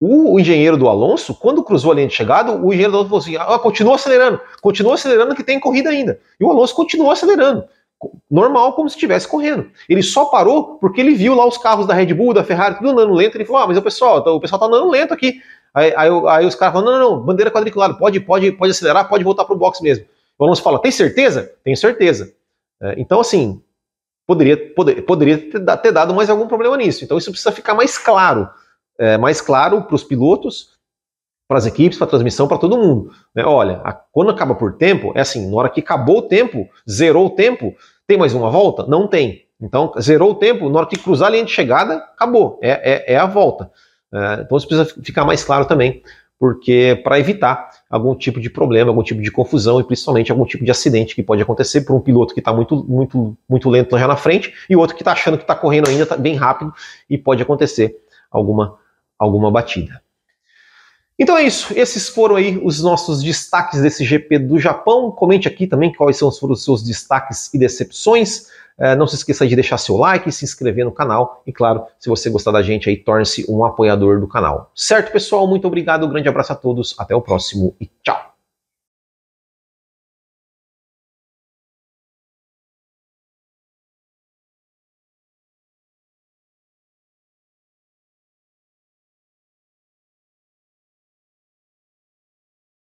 o, 0.00 0.34
o, 0.34 0.40
engenheiro 0.40 0.76
do 0.76 0.88
Alonso, 0.88 1.34
quando 1.34 1.62
cruzou 1.62 1.92
a 1.92 1.94
linha 1.94 2.06
de 2.06 2.14
chegada, 2.14 2.52
o 2.52 2.68
engenheiro 2.68 2.92
do 2.92 2.98
Alonso 2.98 3.08
falou 3.08 3.22
assim: 3.22 3.36
ah, 3.36 3.58
continua 3.58 3.94
acelerando, 3.94 4.40
continua 4.60 4.94
acelerando 4.94 5.34
que 5.34 5.42
tem 5.42 5.58
corrida 5.58 5.90
ainda. 5.90 6.20
E 6.38 6.44
o 6.44 6.50
Alonso 6.50 6.74
continuou 6.74 7.10
acelerando, 7.10 7.64
normal, 8.30 8.74
como 8.74 8.88
se 8.88 8.96
estivesse 8.96 9.26
correndo. 9.26 9.70
Ele 9.88 10.02
só 10.02 10.26
parou 10.26 10.78
porque 10.78 11.00
ele 11.00 11.14
viu 11.14 11.34
lá 11.34 11.46
os 11.46 11.58
carros 11.58 11.86
da 11.86 11.94
Red 11.94 12.14
Bull, 12.14 12.34
da 12.34 12.44
Ferrari, 12.44 12.76
tudo 12.76 12.90
andando 12.90 13.14
lento. 13.14 13.36
Ele 13.36 13.44
falou: 13.44 13.62
ah, 13.62 13.66
mas 13.66 13.78
o 13.78 13.82
pessoal, 13.82 14.18
o 14.18 14.40
pessoal 14.40 14.60
tá 14.60 14.66
andando 14.66 14.88
lento 14.88 15.12
aqui. 15.12 15.40
Aí, 15.74 15.92
aí, 15.96 16.10
aí 16.28 16.46
os 16.46 16.54
caras 16.54 16.74
falam: 16.74 16.92
não, 16.92 16.98
não, 16.98 17.16
não, 17.16 17.24
bandeira 17.24 17.50
quadriculada, 17.50 17.94
pode, 17.94 18.20
pode, 18.20 18.52
pode 18.52 18.70
acelerar, 18.70 19.08
pode 19.08 19.24
voltar 19.24 19.44
pro 19.44 19.56
box 19.56 19.80
mesmo. 19.80 20.06
O 20.38 20.44
Alonso 20.44 20.62
fala: 20.62 20.78
tem 20.78 20.90
certeza? 20.90 21.52
Tenho 21.64 21.76
certeza. 21.76 22.32
É, 22.82 22.94
então, 22.98 23.20
assim, 23.20 23.62
poderia, 24.26 24.74
poder, 24.74 25.02
poderia 25.02 25.38
ter 25.78 25.92
dado 25.92 26.14
mais 26.14 26.28
algum 26.28 26.48
problema 26.48 26.76
nisso. 26.76 27.04
Então, 27.04 27.16
isso 27.16 27.30
precisa 27.30 27.52
ficar 27.52 27.74
mais 27.74 27.96
claro 27.96 28.48
é, 28.98 29.16
mais 29.16 29.40
claro 29.40 29.82
para 29.82 29.94
os 29.94 30.04
pilotos, 30.04 30.76
para 31.48 31.58
as 31.58 31.66
equipes, 31.66 31.98
para 31.98 32.06
a 32.06 32.10
transmissão, 32.10 32.48
para 32.48 32.58
todo 32.58 32.78
mundo. 32.78 33.10
Né? 33.34 33.44
Olha, 33.44 33.80
a, 33.84 33.92
quando 33.92 34.30
acaba 34.30 34.54
por 34.54 34.74
tempo, 34.74 35.12
é 35.14 35.20
assim, 35.20 35.48
na 35.48 35.56
hora 35.56 35.70
que 35.70 35.80
acabou 35.80 36.18
o 36.18 36.22
tempo, 36.22 36.68
zerou 36.88 37.26
o 37.26 37.30
tempo, 37.30 37.74
tem 38.06 38.18
mais 38.18 38.34
uma 38.34 38.50
volta? 38.50 38.86
Não 38.86 39.06
tem. 39.06 39.44
Então, 39.60 39.92
zerou 40.00 40.32
o 40.32 40.34
tempo, 40.34 40.68
na 40.68 40.80
hora 40.80 40.88
que 40.88 40.98
cruzar 40.98 41.28
a 41.28 41.30
linha 41.30 41.44
de 41.44 41.50
chegada, 41.50 41.94
acabou, 41.94 42.58
é, 42.62 43.12
é, 43.12 43.14
é 43.14 43.16
a 43.16 43.26
volta. 43.26 43.70
É, 44.12 44.42
então, 44.42 44.56
isso 44.56 44.66
precisa 44.66 45.02
ficar 45.02 45.24
mais 45.24 45.44
claro 45.44 45.64
também, 45.66 46.02
porque 46.38 47.00
para 47.02 47.18
evitar 47.18 47.70
algum 47.88 48.14
tipo 48.14 48.40
de 48.40 48.50
problema, 48.50 48.90
algum 48.90 49.02
tipo 49.02 49.22
de 49.22 49.30
confusão 49.30 49.80
e 49.80 49.84
principalmente 49.84 50.30
algum 50.30 50.44
tipo 50.44 50.64
de 50.64 50.70
acidente 50.70 51.14
que 51.14 51.22
pode 51.22 51.42
acontecer 51.42 51.82
por 51.82 51.94
um 51.94 52.00
piloto 52.00 52.34
que 52.34 52.40
está 52.40 52.52
muito, 52.52 52.84
muito, 52.84 53.36
muito 53.48 53.70
lento 53.70 53.98
já 53.98 54.06
na 54.06 54.16
frente 54.16 54.52
e 54.68 54.76
outro 54.76 54.94
que 54.94 55.02
está 55.02 55.12
achando 55.12 55.38
que 55.38 55.44
está 55.44 55.54
correndo 55.54 55.88
ainda 55.88 56.04
tá 56.04 56.16
bem 56.16 56.34
rápido 56.34 56.72
e 57.08 57.16
pode 57.16 57.42
acontecer 57.42 57.96
alguma 58.30 58.78
alguma 59.18 59.50
batida. 59.50 60.02
Então 61.18 61.38
é 61.38 61.44
isso, 61.44 61.72
esses 61.74 62.10
foram 62.10 62.36
aí 62.36 62.60
os 62.62 62.82
nossos 62.82 63.22
destaques 63.22 63.80
desse 63.80 64.04
GP 64.04 64.38
do 64.40 64.58
Japão. 64.58 65.10
Comente 65.10 65.48
aqui 65.48 65.66
também 65.66 65.90
quais 65.90 66.18
são 66.18 66.28
os 66.28 66.62
seus 66.62 66.82
destaques 66.82 67.52
e 67.54 67.58
decepções. 67.58 68.48
É, 68.78 68.94
não 68.94 69.06
se 69.06 69.16
esqueça 69.16 69.46
de 69.46 69.54
deixar 69.54 69.78
seu 69.78 69.96
like, 69.96 70.30
se 70.30 70.44
inscrever 70.44 70.84
no 70.84 70.92
canal 70.92 71.42
e, 71.46 71.52
claro, 71.52 71.84
se 71.98 72.08
você 72.10 72.28
gostar 72.28 72.52
da 72.52 72.62
gente 72.62 72.88
aí, 72.88 72.96
torne-se 72.96 73.46
um 73.48 73.64
apoiador 73.64 74.20
do 74.20 74.28
canal. 74.28 74.70
Certo, 74.74 75.10
pessoal? 75.10 75.46
Muito 75.46 75.66
obrigado, 75.66 76.04
um 76.04 76.10
grande 76.10 76.28
abraço 76.28 76.52
a 76.52 76.56
todos, 76.56 76.94
até 76.98 77.14
o 77.14 77.22
próximo 77.22 77.74
e 77.80 77.90
tchau! 78.02 78.35